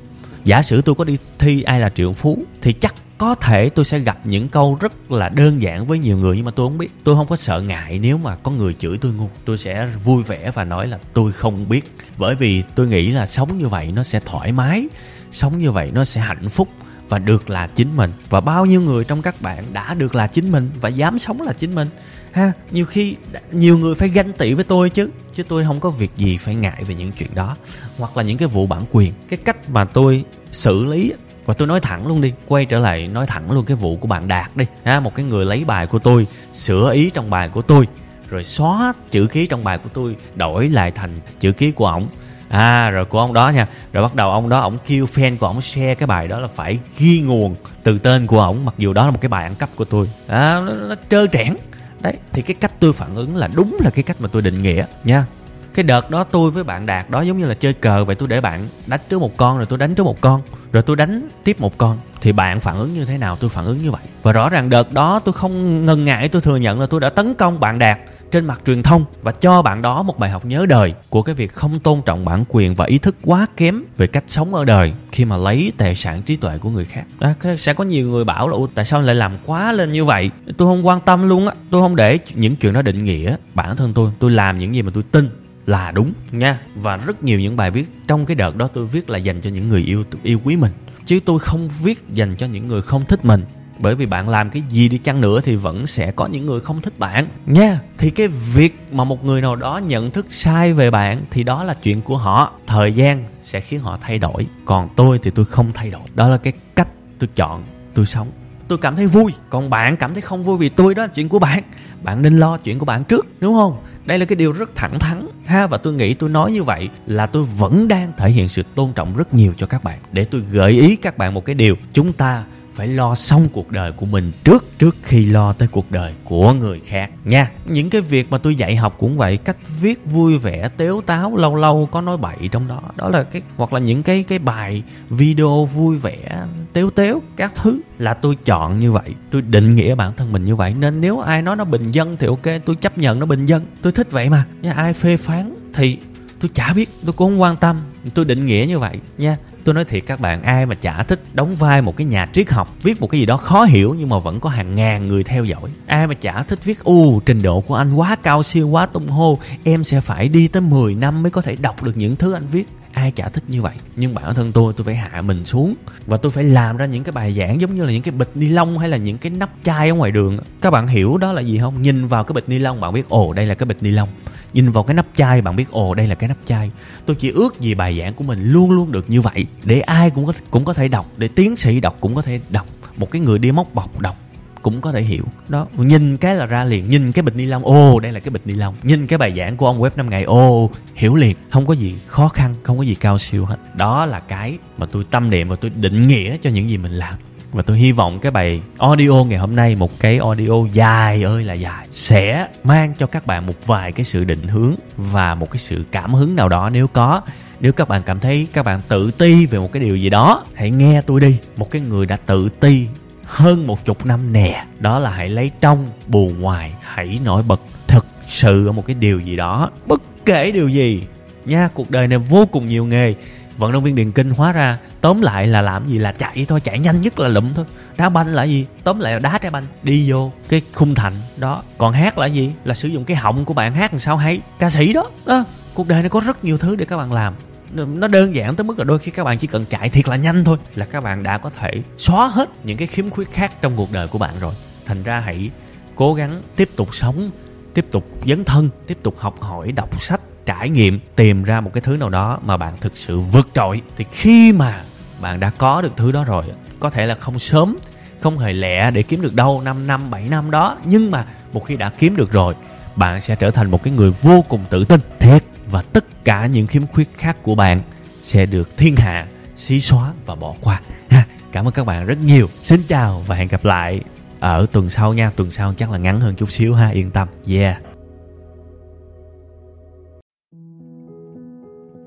Giả 0.43 0.61
sử 0.61 0.81
tôi 0.81 0.95
có 0.95 1.03
đi 1.03 1.17
thi 1.39 1.61
ai 1.61 1.79
là 1.79 1.89
triệu 1.89 2.13
phú, 2.13 2.43
thì 2.61 2.73
chắc 2.73 2.95
có 3.17 3.35
thể 3.35 3.69
tôi 3.69 3.85
sẽ 3.85 3.99
gặp 3.99 4.19
những 4.23 4.49
câu 4.49 4.77
rất 4.81 5.11
là 5.11 5.29
đơn 5.29 5.61
giản 5.61 5.85
với 5.85 5.99
nhiều 5.99 6.17
người, 6.17 6.35
nhưng 6.35 6.45
mà 6.45 6.51
tôi 6.51 6.69
không 6.69 6.77
biết. 6.77 6.89
Tôi 7.03 7.15
không 7.15 7.27
có 7.27 7.35
sợ 7.35 7.61
ngại 7.61 7.99
nếu 7.99 8.17
mà 8.17 8.35
có 8.35 8.51
người 8.51 8.73
chửi 8.73 8.97
tôi 8.97 9.13
ngu. 9.13 9.29
Tôi 9.45 9.57
sẽ 9.57 9.89
vui 10.03 10.23
vẻ 10.23 10.51
và 10.53 10.63
nói 10.63 10.87
là 10.87 10.99
tôi 11.13 11.31
không 11.31 11.69
biết. 11.69 11.91
Bởi 12.17 12.35
vì 12.35 12.63
tôi 12.75 12.87
nghĩ 12.87 13.11
là 13.11 13.25
sống 13.25 13.57
như 13.57 13.67
vậy 13.67 13.91
nó 13.91 14.03
sẽ 14.03 14.19
thoải 14.19 14.51
mái, 14.51 14.87
sống 15.31 15.57
như 15.57 15.71
vậy 15.71 15.91
nó 15.93 16.05
sẽ 16.05 16.21
hạnh 16.21 16.49
phúc 16.49 16.69
và 17.09 17.19
được 17.19 17.49
là 17.49 17.67
chính 17.67 17.95
mình. 17.95 18.11
Và 18.29 18.41
bao 18.41 18.65
nhiêu 18.65 18.81
người 18.81 19.03
trong 19.03 19.21
các 19.21 19.41
bạn 19.41 19.63
đã 19.73 19.93
được 19.93 20.15
là 20.15 20.27
chính 20.27 20.51
mình 20.51 20.69
và 20.81 20.89
dám 20.89 21.19
sống 21.19 21.41
là 21.41 21.53
chính 21.53 21.75
mình? 21.75 21.87
Ha 22.31 22.51
nhiều 22.71 22.85
khi 22.85 23.15
nhiều 23.51 23.77
người 23.77 23.95
phải 23.95 24.09
ganh 24.09 24.33
tị 24.33 24.53
với 24.53 24.63
tôi 24.63 24.89
chứ. 24.89 25.09
Chứ 25.33 25.43
tôi 25.43 25.65
không 25.65 25.79
có 25.79 25.89
việc 25.89 26.11
gì 26.17 26.37
phải 26.37 26.55
ngại 26.55 26.83
về 26.87 26.95
những 26.95 27.11
chuyện 27.11 27.29
đó. 27.35 27.55
Hoặc 27.97 28.17
là 28.17 28.23
những 28.23 28.37
cái 28.37 28.47
vụ 28.47 28.65
bản 28.65 28.81
quyền. 28.91 29.13
Cái 29.29 29.39
cách 29.45 29.69
mà 29.69 29.85
tôi 29.85 30.23
xử 30.51 30.85
lý 30.85 31.13
và 31.45 31.53
tôi 31.53 31.67
nói 31.67 31.79
thẳng 31.79 32.07
luôn 32.07 32.21
đi 32.21 32.33
quay 32.47 32.65
trở 32.65 32.79
lại 32.79 33.07
nói 33.07 33.27
thẳng 33.27 33.51
luôn 33.51 33.65
cái 33.65 33.77
vụ 33.77 33.97
của 33.97 34.07
bạn 34.07 34.27
đạt 34.27 34.57
đi. 34.57 34.65
Ha 34.83 34.99
một 34.99 35.15
cái 35.15 35.25
người 35.25 35.45
lấy 35.45 35.65
bài 35.65 35.87
của 35.87 35.99
tôi 35.99 36.27
sửa 36.53 36.91
ý 36.93 37.09
trong 37.09 37.29
bài 37.29 37.49
của 37.49 37.61
tôi 37.61 37.87
rồi 38.29 38.43
xóa 38.43 38.93
chữ 39.11 39.27
ký 39.27 39.47
trong 39.47 39.63
bài 39.63 39.77
của 39.77 39.89
tôi 39.93 40.15
đổi 40.35 40.69
lại 40.69 40.91
thành 40.91 41.19
chữ 41.39 41.51
ký 41.51 41.71
của 41.71 41.85
ổng. 41.85 42.07
À 42.49 42.89
rồi 42.89 43.05
của 43.05 43.19
ông 43.19 43.33
đó 43.33 43.49
nha. 43.49 43.67
Rồi 43.93 44.03
bắt 44.03 44.15
đầu 44.15 44.31
ông 44.31 44.49
đó 44.49 44.59
ổng 44.59 44.77
kêu 44.87 45.05
fan 45.13 45.37
của 45.37 45.47
ổng 45.47 45.61
share 45.61 45.95
cái 45.95 46.07
bài 46.07 46.27
đó 46.27 46.39
là 46.39 46.47
phải 46.47 46.79
ghi 46.97 47.21
nguồn 47.21 47.55
từ 47.83 47.99
tên 47.99 48.25
của 48.25 48.39
ổng 48.39 48.65
mặc 48.65 48.75
dù 48.77 48.93
đó 48.93 49.05
là 49.05 49.11
một 49.11 49.21
cái 49.21 49.29
bài 49.29 49.43
ăn 49.43 49.55
cắp 49.55 49.69
của 49.75 49.85
tôi. 49.85 50.09
À 50.27 50.61
nó, 50.65 50.73
nó 50.73 50.95
trơ 51.09 51.27
trẽn 51.27 51.55
đấy, 52.01 52.13
thì 52.33 52.41
cái 52.41 52.55
cách 52.59 52.71
tôi 52.79 52.93
phản 52.93 53.15
ứng 53.15 53.35
là 53.35 53.47
đúng 53.55 53.77
là 53.79 53.89
cái 53.89 54.03
cách 54.03 54.17
mà 54.19 54.29
tôi 54.31 54.41
định 54.41 54.61
nghĩa, 54.61 54.85
nha 55.03 55.25
cái 55.73 55.83
đợt 55.83 56.11
đó 56.11 56.23
tôi 56.23 56.51
với 56.51 56.63
bạn 56.63 56.85
đạt 56.85 57.09
đó 57.09 57.21
giống 57.21 57.37
như 57.37 57.45
là 57.45 57.53
chơi 57.53 57.73
cờ 57.73 58.05
vậy 58.05 58.15
tôi 58.15 58.27
để 58.27 58.41
bạn 58.41 58.67
đánh 58.87 58.99
trước 59.09 59.21
một 59.21 59.37
con 59.37 59.57
rồi 59.57 59.65
tôi 59.65 59.79
đánh 59.79 59.95
trước 59.95 60.03
một 60.03 60.21
con 60.21 60.41
rồi 60.71 60.83
tôi 60.83 60.95
đánh 60.95 61.27
tiếp 61.43 61.61
một 61.61 61.77
con. 61.77 61.97
Thì 62.21 62.31
bạn 62.31 62.59
phản 62.59 62.77
ứng 62.77 62.93
như 62.93 63.05
thế 63.05 63.17
nào? 63.17 63.35
Tôi 63.35 63.49
phản 63.49 63.65
ứng 63.65 63.77
như 63.77 63.91
vậy. 63.91 64.01
Và 64.23 64.31
rõ 64.31 64.49
ràng 64.49 64.69
đợt 64.69 64.93
đó 64.93 65.19
tôi 65.19 65.33
không 65.33 65.85
ngần 65.85 66.05
ngại 66.05 66.29
tôi 66.29 66.41
thừa 66.41 66.57
nhận 66.57 66.79
là 66.79 66.87
tôi 66.89 66.99
đã 66.99 67.09
tấn 67.09 67.33
công 67.33 67.59
bạn 67.59 67.79
đạt 67.79 67.99
trên 68.31 68.45
mặt 68.45 68.61
truyền 68.65 68.83
thông 68.83 69.05
và 69.21 69.31
cho 69.31 69.61
bạn 69.61 69.81
đó 69.81 70.03
một 70.03 70.19
bài 70.19 70.29
học 70.29 70.45
nhớ 70.45 70.65
đời 70.65 70.93
của 71.09 71.21
cái 71.21 71.35
việc 71.35 71.53
không 71.53 71.79
tôn 71.79 72.01
trọng 72.05 72.25
bản 72.25 72.43
quyền 72.49 72.75
và 72.75 72.85
ý 72.85 72.97
thức 72.97 73.15
quá 73.21 73.45
kém 73.57 73.83
về 73.97 74.07
cách 74.07 74.23
sống 74.27 74.55
ở 74.55 74.65
đời 74.65 74.93
khi 75.11 75.25
mà 75.25 75.37
lấy 75.37 75.71
tài 75.77 75.95
sản 75.95 76.21
trí 76.21 76.35
tuệ 76.35 76.57
của 76.57 76.69
người 76.69 76.85
khác. 76.85 77.03
À, 77.19 77.33
sẽ 77.57 77.73
có 77.73 77.83
nhiều 77.83 78.09
người 78.09 78.23
bảo 78.23 78.47
là 78.47 78.57
tại 78.75 78.85
sao 78.85 79.01
lại 79.01 79.15
làm 79.15 79.37
quá 79.45 79.71
lên 79.71 79.91
như 79.91 80.05
vậy? 80.05 80.29
Tôi 80.57 80.67
không 80.67 80.87
quan 80.87 81.01
tâm 81.01 81.29
luôn 81.29 81.47
á. 81.47 81.53
Tôi 81.69 81.81
không 81.81 81.95
để 81.95 82.19
những 82.35 82.55
chuyện 82.55 82.73
đó 82.73 82.81
định 82.81 83.03
nghĩa 83.03 83.35
bản 83.53 83.77
thân 83.77 83.93
tôi. 83.93 84.11
Tôi 84.19 84.31
làm 84.31 84.59
những 84.59 84.75
gì 84.75 84.81
mà 84.81 84.91
tôi 84.93 85.03
tin 85.11 85.29
là 85.69 85.91
đúng 85.91 86.13
nha. 86.31 86.59
Và 86.75 86.97
rất 86.97 87.23
nhiều 87.23 87.39
những 87.39 87.57
bài 87.57 87.71
viết 87.71 87.85
trong 88.07 88.25
cái 88.25 88.35
đợt 88.35 88.55
đó 88.55 88.67
tôi 88.67 88.85
viết 88.85 89.09
là 89.09 89.17
dành 89.17 89.41
cho 89.41 89.49
những 89.49 89.69
người 89.69 89.81
yêu 89.81 90.03
yêu 90.23 90.39
quý 90.43 90.55
mình. 90.55 90.71
Chứ 91.05 91.19
tôi 91.25 91.39
không 91.39 91.69
viết 91.83 92.03
dành 92.13 92.35
cho 92.35 92.47
những 92.47 92.67
người 92.67 92.81
không 92.81 93.05
thích 93.05 93.25
mình. 93.25 93.45
Bởi 93.79 93.95
vì 93.95 94.05
bạn 94.05 94.29
làm 94.29 94.49
cái 94.49 94.63
gì 94.69 94.89
đi 94.89 94.97
chăng 94.97 95.21
nữa 95.21 95.41
thì 95.43 95.55
vẫn 95.55 95.87
sẽ 95.87 96.11
có 96.11 96.27
những 96.27 96.45
người 96.45 96.59
không 96.59 96.81
thích 96.81 96.99
bạn 96.99 97.27
nha. 97.45 97.79
Thì 97.97 98.09
cái 98.09 98.27
việc 98.27 98.79
mà 98.91 99.03
một 99.03 99.25
người 99.25 99.41
nào 99.41 99.55
đó 99.55 99.77
nhận 99.77 100.11
thức 100.11 100.25
sai 100.29 100.73
về 100.73 100.91
bạn 100.91 101.25
thì 101.31 101.43
đó 101.43 101.63
là 101.63 101.73
chuyện 101.73 102.01
của 102.01 102.17
họ. 102.17 102.53
Thời 102.67 102.93
gian 102.93 103.23
sẽ 103.41 103.59
khiến 103.59 103.79
họ 103.79 103.97
thay 104.01 104.19
đổi. 104.19 104.47
Còn 104.65 104.89
tôi 104.95 105.19
thì 105.23 105.31
tôi 105.31 105.45
không 105.45 105.71
thay 105.73 105.89
đổi. 105.89 106.01
Đó 106.15 106.27
là 106.27 106.37
cái 106.37 106.53
cách 106.75 106.87
tôi 107.19 107.29
chọn 107.35 107.63
tôi 107.93 108.05
sống 108.05 108.27
tôi 108.69 108.77
cảm 108.77 108.95
thấy 108.95 109.07
vui, 109.07 109.33
còn 109.49 109.69
bạn 109.69 109.97
cảm 109.97 110.13
thấy 110.13 110.21
không 110.21 110.43
vui 110.43 110.57
vì 110.57 110.69
tôi 110.69 110.95
đó 110.95 111.03
là 111.03 111.09
chuyện 111.15 111.29
của 111.29 111.39
bạn. 111.39 111.63
Bạn 112.03 112.21
nên 112.21 112.37
lo 112.37 112.57
chuyện 112.57 112.79
của 112.79 112.85
bạn 112.85 113.03
trước, 113.03 113.27
đúng 113.39 113.53
không? 113.53 113.77
Đây 114.05 114.19
là 114.19 114.25
cái 114.25 114.35
điều 114.35 114.51
rất 114.51 114.75
thẳng 114.75 114.99
thắn, 114.99 115.27
ha, 115.45 115.67
và 115.67 115.77
tôi 115.77 115.93
nghĩ 115.93 116.13
tôi 116.13 116.29
nói 116.29 116.51
như 116.51 116.63
vậy 116.63 116.89
là 117.07 117.25
tôi 117.25 117.43
vẫn 117.43 117.87
đang 117.87 118.11
thể 118.17 118.29
hiện 118.29 118.47
sự 118.47 118.63
tôn 118.75 118.93
trọng 118.93 119.15
rất 119.17 119.33
nhiều 119.33 119.53
cho 119.57 119.67
các 119.67 119.83
bạn. 119.83 119.99
Để 120.11 120.25
tôi 120.25 120.41
gợi 120.51 120.71
ý 120.71 120.95
các 120.95 121.17
bạn 121.17 121.33
một 121.33 121.45
cái 121.45 121.55
điều, 121.55 121.75
chúng 121.93 122.13
ta 122.13 122.43
phải 122.79 122.87
lo 122.87 123.15
xong 123.15 123.47
cuộc 123.53 123.71
đời 123.71 123.91
của 123.91 124.05
mình 124.05 124.31
trước 124.43 124.65
trước 124.79 124.97
khi 125.03 125.25
lo 125.25 125.53
tới 125.53 125.67
cuộc 125.71 125.91
đời 125.91 126.13
của 126.23 126.53
người 126.53 126.79
khác 126.85 127.11
nha. 127.25 127.51
Những 127.65 127.89
cái 127.89 128.01
việc 128.01 128.31
mà 128.31 128.37
tôi 128.37 128.55
dạy 128.55 128.75
học 128.75 128.95
cũng 128.99 129.17
vậy, 129.17 129.37
cách 129.37 129.57
viết 129.81 130.05
vui 130.05 130.37
vẻ, 130.37 130.69
tếu 130.77 131.01
táo, 131.05 131.35
lâu 131.35 131.55
lâu 131.55 131.89
có 131.91 132.01
nói 132.01 132.17
bậy 132.17 132.35
trong 132.51 132.67
đó. 132.67 132.81
Đó 132.97 133.09
là 133.09 133.23
cái, 133.23 133.41
hoặc 133.55 133.73
là 133.73 133.79
những 133.79 134.03
cái 134.03 134.23
cái 134.23 134.39
bài 134.39 134.83
video 135.09 135.65
vui 135.65 135.97
vẻ, 135.97 136.45
tếu 136.73 136.89
tếu, 136.89 137.21
các 137.35 137.53
thứ 137.55 137.79
là 137.97 138.13
tôi 138.13 138.35
chọn 138.45 138.79
như 138.79 138.91
vậy. 138.91 139.09
Tôi 139.31 139.41
định 139.41 139.75
nghĩa 139.75 139.95
bản 139.95 140.13
thân 140.17 140.31
mình 140.31 140.45
như 140.45 140.55
vậy. 140.55 140.73
Nên 140.79 141.01
nếu 141.01 141.19
ai 141.19 141.41
nói 141.41 141.55
nó 141.55 141.63
bình 141.63 141.91
dân 141.91 142.17
thì 142.19 142.27
ok, 142.27 142.45
tôi 142.65 142.75
chấp 142.75 142.97
nhận 142.97 143.19
nó 143.19 143.25
bình 143.25 143.45
dân. 143.45 143.65
Tôi 143.81 143.93
thích 143.93 144.11
vậy 144.11 144.29
mà. 144.29 144.45
Nha, 144.61 144.71
ai 144.71 144.93
phê 144.93 145.17
phán 145.17 145.55
thì 145.73 145.97
tôi 146.39 146.51
chả 146.53 146.73
biết, 146.73 146.89
tôi 147.05 147.13
cũng 147.13 147.31
không 147.31 147.41
quan 147.41 147.55
tâm. 147.55 147.81
Tôi 148.13 148.25
định 148.25 148.45
nghĩa 148.45 148.65
như 148.67 148.79
vậy 148.79 148.99
nha. 149.17 149.37
Tôi 149.63 149.73
nói 149.75 149.85
thiệt 149.85 150.03
các 150.05 150.19
bạn, 150.19 150.43
ai 150.43 150.65
mà 150.65 150.75
chả 150.75 151.03
thích 151.03 151.21
đóng 151.33 151.55
vai 151.55 151.81
một 151.81 151.97
cái 151.97 152.07
nhà 152.07 152.27
triết 152.33 152.49
học, 152.49 152.75
viết 152.83 153.01
một 153.01 153.07
cái 153.07 153.19
gì 153.19 153.25
đó 153.25 153.37
khó 153.37 153.63
hiểu 153.63 153.95
nhưng 153.99 154.09
mà 154.09 154.19
vẫn 154.19 154.39
có 154.39 154.49
hàng 154.49 154.75
ngàn 154.75 155.07
người 155.07 155.23
theo 155.23 155.43
dõi. 155.43 155.69
Ai 155.87 156.07
mà 156.07 156.13
chả 156.13 156.43
thích 156.43 156.59
viết 156.63 156.83
u 156.83 157.19
trình 157.19 157.41
độ 157.41 157.61
của 157.61 157.75
anh 157.75 157.93
quá 157.93 158.15
cao 158.23 158.43
siêu, 158.43 158.67
quá 158.67 158.85
tung 158.85 159.07
hô, 159.07 159.39
em 159.63 159.83
sẽ 159.83 160.01
phải 160.01 160.29
đi 160.29 160.47
tới 160.47 160.61
10 160.61 160.95
năm 160.95 161.23
mới 161.23 161.31
có 161.31 161.41
thể 161.41 161.55
đọc 161.55 161.83
được 161.83 161.97
những 161.97 162.15
thứ 162.15 162.33
anh 162.33 162.47
viết. 162.51 162.67
Ai 162.93 163.11
chả 163.11 163.29
thích 163.29 163.43
như 163.47 163.61
vậy, 163.61 163.73
nhưng 163.95 164.13
bản 164.13 164.35
thân 164.35 164.51
tôi 164.51 164.73
tôi 164.77 164.85
phải 164.85 164.95
hạ 164.95 165.21
mình 165.21 165.45
xuống 165.45 165.73
và 166.05 166.17
tôi 166.17 166.31
phải 166.31 166.43
làm 166.43 166.77
ra 166.77 166.85
những 166.85 167.03
cái 167.03 167.11
bài 167.11 167.33
giảng 167.33 167.61
giống 167.61 167.75
như 167.75 167.85
là 167.85 167.91
những 167.91 168.01
cái 168.01 168.11
bịch 168.11 168.31
ni 168.35 168.47
lông 168.47 168.77
hay 168.77 168.89
là 168.89 168.97
những 168.97 169.17
cái 169.17 169.31
nắp 169.31 169.49
chai 169.63 169.89
ở 169.89 169.95
ngoài 169.95 170.11
đường. 170.11 170.39
Các 170.61 170.71
bạn 170.71 170.87
hiểu 170.87 171.17
đó 171.17 171.33
là 171.33 171.41
gì 171.41 171.57
không? 171.57 171.81
Nhìn 171.81 172.07
vào 172.07 172.23
cái 172.23 172.33
bịch 172.33 172.49
ni 172.49 172.59
lông, 172.59 172.81
bạn 172.81 172.93
biết, 172.93 173.09
ồ, 173.09 173.33
đây 173.33 173.45
là 173.45 173.55
cái 173.55 173.65
bịch 173.65 173.83
ni 173.83 173.89
lông 173.89 174.09
nhìn 174.53 174.71
vào 174.71 174.83
cái 174.83 174.93
nắp 174.93 175.05
chai, 175.15 175.41
bạn 175.41 175.55
biết, 175.55 175.71
ồ, 175.71 175.93
đây 175.93 176.07
là 176.07 176.15
cái 176.15 176.27
nắp 176.27 176.37
chai. 176.45 176.71
Tôi 177.05 177.15
chỉ 177.15 177.29
ước 177.29 177.59
gì 177.59 177.73
bài 177.73 177.99
giảng 177.99 178.13
của 178.13 178.23
mình 178.23 178.39
luôn 178.43 178.71
luôn 178.71 178.91
được 178.91 179.09
như 179.09 179.21
vậy, 179.21 179.45
để 179.63 179.79
ai 179.79 180.09
cũng 180.09 180.25
có 180.25 180.33
cũng 180.51 180.65
có 180.65 180.73
thể 180.73 180.87
đọc, 180.87 181.05
để 181.17 181.27
tiến 181.27 181.55
sĩ 181.55 181.79
đọc 181.79 181.97
cũng 181.99 182.15
có 182.15 182.21
thể 182.21 182.39
đọc, 182.49 182.65
một 182.97 183.11
cái 183.11 183.21
người 183.21 183.39
đi 183.39 183.51
móc 183.51 183.73
bọc 183.73 183.99
đọc 183.99 184.15
cũng 184.61 184.81
có 184.81 184.91
thể 184.91 185.01
hiểu. 185.01 185.23
Đó, 185.49 185.67
nhìn 185.77 186.17
cái 186.17 186.35
là 186.35 186.45
ra 186.45 186.63
liền, 186.63 186.89
nhìn 186.89 187.11
cái 187.11 187.23
bịch 187.23 187.35
ni 187.35 187.45
lông 187.45 187.65
ô 187.65 187.99
đây 187.99 188.11
là 188.11 188.19
cái 188.19 188.29
bịch 188.29 188.47
ni 188.47 188.53
lông. 188.53 188.75
Nhìn 188.83 189.07
cái 189.07 189.17
bài 189.17 189.33
giảng 189.37 189.57
của 189.57 189.65
ông 189.65 189.81
web 189.81 189.89
5 189.95 190.09
ngày 190.09 190.23
ô 190.23 190.69
hiểu 190.95 191.15
liền, 191.15 191.35
không 191.49 191.65
có 191.65 191.73
gì 191.73 191.97
khó 192.07 192.27
khăn, 192.27 192.55
không 192.63 192.77
có 192.77 192.83
gì 192.83 192.95
cao 192.95 193.17
siêu 193.17 193.45
hết. 193.45 193.57
Đó 193.75 194.05
là 194.05 194.19
cái 194.19 194.57
mà 194.77 194.85
tôi 194.85 195.05
tâm 195.11 195.29
niệm 195.29 195.47
và 195.47 195.55
tôi 195.55 195.71
định 195.75 196.07
nghĩa 196.07 196.37
cho 196.41 196.49
những 196.49 196.69
gì 196.69 196.77
mình 196.77 196.91
làm 196.91 197.13
và 197.51 197.61
tôi 197.61 197.77
hy 197.77 197.91
vọng 197.91 198.19
cái 198.19 198.31
bài 198.31 198.61
audio 198.77 199.23
ngày 199.23 199.39
hôm 199.39 199.55
nay, 199.55 199.75
một 199.75 199.99
cái 199.99 200.17
audio 200.17 200.65
dài 200.73 201.23
ơi 201.23 201.43
là 201.43 201.53
dài, 201.53 201.87
sẽ 201.91 202.47
mang 202.63 202.93
cho 202.99 203.07
các 203.07 203.25
bạn 203.27 203.45
một 203.45 203.65
vài 203.65 203.91
cái 203.91 204.05
sự 204.05 204.23
định 204.23 204.47
hướng 204.47 204.75
và 204.97 205.35
một 205.35 205.51
cái 205.51 205.59
sự 205.59 205.85
cảm 205.91 206.13
hứng 206.13 206.35
nào 206.35 206.49
đó. 206.49 206.69
Nếu 206.69 206.87
có, 206.87 207.21
nếu 207.59 207.71
các 207.71 207.87
bạn 207.87 208.01
cảm 208.05 208.19
thấy 208.19 208.47
các 208.53 208.63
bạn 208.65 208.81
tự 208.87 209.11
ti 209.11 209.45
về 209.45 209.59
một 209.59 209.71
cái 209.71 209.83
điều 209.83 209.95
gì 209.95 210.09
đó, 210.09 210.45
hãy 210.53 210.71
nghe 210.71 211.01
tôi 211.01 211.21
đi. 211.21 211.37
Một 211.57 211.71
cái 211.71 211.81
người 211.81 212.05
đã 212.05 212.15
tự 212.15 212.49
ti 212.59 212.87
hơn 213.25 213.67
một 213.67 213.85
chục 213.85 214.05
năm 214.05 214.33
nè, 214.33 214.63
đó 214.79 214.99
là 214.99 215.09
hãy 215.09 215.29
lấy 215.29 215.51
trong 215.61 215.87
bù 216.07 216.31
ngoài, 216.39 216.73
hãy 216.81 217.19
nổi 217.25 217.43
bật 217.47 217.61
thực 217.87 218.05
sự 218.29 218.67
ở 218.67 218.71
một 218.71 218.85
cái 218.85 218.95
điều 218.99 219.19
gì 219.19 219.35
đó. 219.35 219.71
Bất 219.85 220.01
kể 220.25 220.51
điều 220.51 220.67
gì 220.67 221.03
nha, 221.45 221.69
cuộc 221.73 221.91
đời 221.91 222.07
này 222.07 222.17
vô 222.17 222.45
cùng 222.45 222.65
nhiều 222.65 222.85
nghề 222.85 223.13
vận 223.59 223.71
động 223.71 223.83
viên 223.83 223.95
điền 223.95 224.11
kinh 224.11 224.29
hóa 224.29 224.51
ra, 224.51 224.77
tóm 225.01 225.21
lại 225.21 225.47
là 225.47 225.61
làm 225.61 225.87
gì 225.87 225.97
là 225.97 226.11
chạy 226.11 226.45
thôi, 226.47 226.61
chạy 226.61 226.79
nhanh 226.79 227.01
nhất 227.01 227.19
là 227.19 227.27
lụm 227.27 227.53
thôi. 227.53 227.65
Đá 227.97 228.09
banh 228.09 228.27
là 228.27 228.43
gì? 228.43 228.65
Tóm 228.83 228.99
lại 228.99 229.13
là 229.13 229.19
đá 229.19 229.37
trái 229.37 229.51
banh, 229.51 229.63
đi 229.83 230.11
vô 230.11 230.31
cái 230.49 230.61
khung 230.73 230.95
thành 230.95 231.13
đó. 231.37 231.63
Còn 231.77 231.93
hát 231.93 232.17
là 232.17 232.25
gì? 232.25 232.51
Là 232.63 232.75
sử 232.75 232.87
dụng 232.87 233.05
cái 233.05 233.17
họng 233.17 233.45
của 233.45 233.53
bạn 233.53 233.73
hát 233.73 233.93
làm 233.93 233.99
sao 233.99 234.17
hay? 234.17 234.41
Ca 234.59 234.69
sĩ 234.69 234.93
đó 234.93 235.09
đó. 235.25 235.45
Cuộc 235.73 235.87
đời 235.87 236.01
này 236.01 236.09
có 236.09 236.19
rất 236.19 236.43
nhiều 236.43 236.57
thứ 236.57 236.75
để 236.75 236.85
các 236.85 236.97
bạn 236.97 237.13
làm. 237.13 237.33
Nó 237.73 238.07
đơn 238.07 238.35
giản 238.35 238.55
tới 238.55 238.63
mức 238.63 238.79
là 238.79 238.83
đôi 238.83 238.99
khi 238.99 239.11
các 239.11 239.23
bạn 239.23 239.37
chỉ 239.37 239.47
cần 239.47 239.65
chạy 239.65 239.89
thiệt 239.89 240.07
là 240.07 240.15
nhanh 240.15 240.43
thôi 240.43 240.57
là 240.75 240.85
các 240.85 241.03
bạn 241.03 241.23
đã 241.23 241.37
có 241.37 241.49
thể 241.59 241.71
xóa 241.97 242.27
hết 242.27 242.49
những 242.63 242.77
cái 242.77 242.87
khiếm 242.87 243.09
khuyết 243.09 243.31
khác 243.31 243.61
trong 243.61 243.77
cuộc 243.77 243.91
đời 243.91 244.07
của 244.07 244.17
bạn 244.17 244.33
rồi. 244.39 244.53
Thành 244.85 245.03
ra 245.03 245.19
hãy 245.19 245.49
cố 245.95 246.13
gắng 246.13 246.41
tiếp 246.55 246.69
tục 246.75 246.95
sống, 246.95 247.29
tiếp 247.73 247.85
tục 247.91 248.05
dấn 248.27 248.43
thân, 248.43 248.69
tiếp 248.87 248.97
tục 249.03 249.15
học 249.19 249.41
hỏi, 249.41 249.71
đọc 249.71 250.01
sách 250.01 250.21
trải 250.49 250.69
nghiệm, 250.69 250.99
tìm 251.15 251.43
ra 251.43 251.61
một 251.61 251.71
cái 251.73 251.81
thứ 251.81 251.97
nào 251.97 252.09
đó 252.09 252.39
mà 252.45 252.57
bạn 252.57 252.73
thực 252.81 252.97
sự 252.97 253.19
vượt 253.19 253.47
trội, 253.55 253.81
thì 253.97 254.05
khi 254.11 254.51
mà 254.51 254.81
bạn 255.21 255.39
đã 255.39 255.49
có 255.57 255.81
được 255.81 255.91
thứ 255.97 256.11
đó 256.11 256.23
rồi, 256.23 256.43
có 256.79 256.89
thể 256.89 257.05
là 257.05 257.15
không 257.15 257.39
sớm, 257.39 257.77
không 258.19 258.37
hề 258.37 258.53
lẹ 258.53 258.91
để 258.91 259.03
kiếm 259.03 259.21
được 259.21 259.35
đâu 259.35 259.61
5 259.61 259.87
năm 259.87 260.11
7 260.11 260.27
năm 260.29 260.51
đó, 260.51 260.77
nhưng 260.85 261.11
mà 261.11 261.25
một 261.53 261.65
khi 261.65 261.75
đã 261.75 261.89
kiếm 261.89 262.15
được 262.15 262.31
rồi, 262.31 262.53
bạn 262.95 263.21
sẽ 263.21 263.35
trở 263.35 263.51
thành 263.51 263.71
một 263.71 263.83
cái 263.83 263.93
người 263.93 264.11
vô 264.21 264.45
cùng 264.49 264.61
tự 264.69 264.85
tin, 264.85 264.99
thiệt 265.19 265.43
và 265.71 265.81
tất 265.81 266.25
cả 266.25 266.45
những 266.45 266.67
khiếm 266.67 266.87
khuyết 266.87 267.09
khác 267.17 267.37
của 267.43 267.55
bạn 267.55 267.79
sẽ 268.21 268.45
được 268.45 268.77
thiên 268.77 268.95
hạ 268.95 269.27
xí 269.55 269.79
xóa 269.79 270.11
và 270.25 270.35
bỏ 270.35 270.53
qua. 270.61 270.81
Ha, 271.09 271.25
cảm 271.51 271.67
ơn 271.67 271.73
các 271.73 271.85
bạn 271.85 272.05
rất 272.05 272.17
nhiều. 272.17 272.49
Xin 272.63 272.83
chào 272.87 273.23
và 273.27 273.35
hẹn 273.35 273.47
gặp 273.47 273.65
lại 273.65 274.01
ở 274.39 274.65
tuần 274.71 274.89
sau 274.89 275.13
nha. 275.13 275.31
Tuần 275.35 275.51
sau 275.51 275.73
chắc 275.77 275.91
là 275.91 275.97
ngắn 275.97 276.19
hơn 276.19 276.35
chút 276.35 276.51
xíu 276.51 276.73
ha, 276.73 276.89
yên 276.89 277.11
tâm. 277.11 277.27
Yeah. 277.47 277.77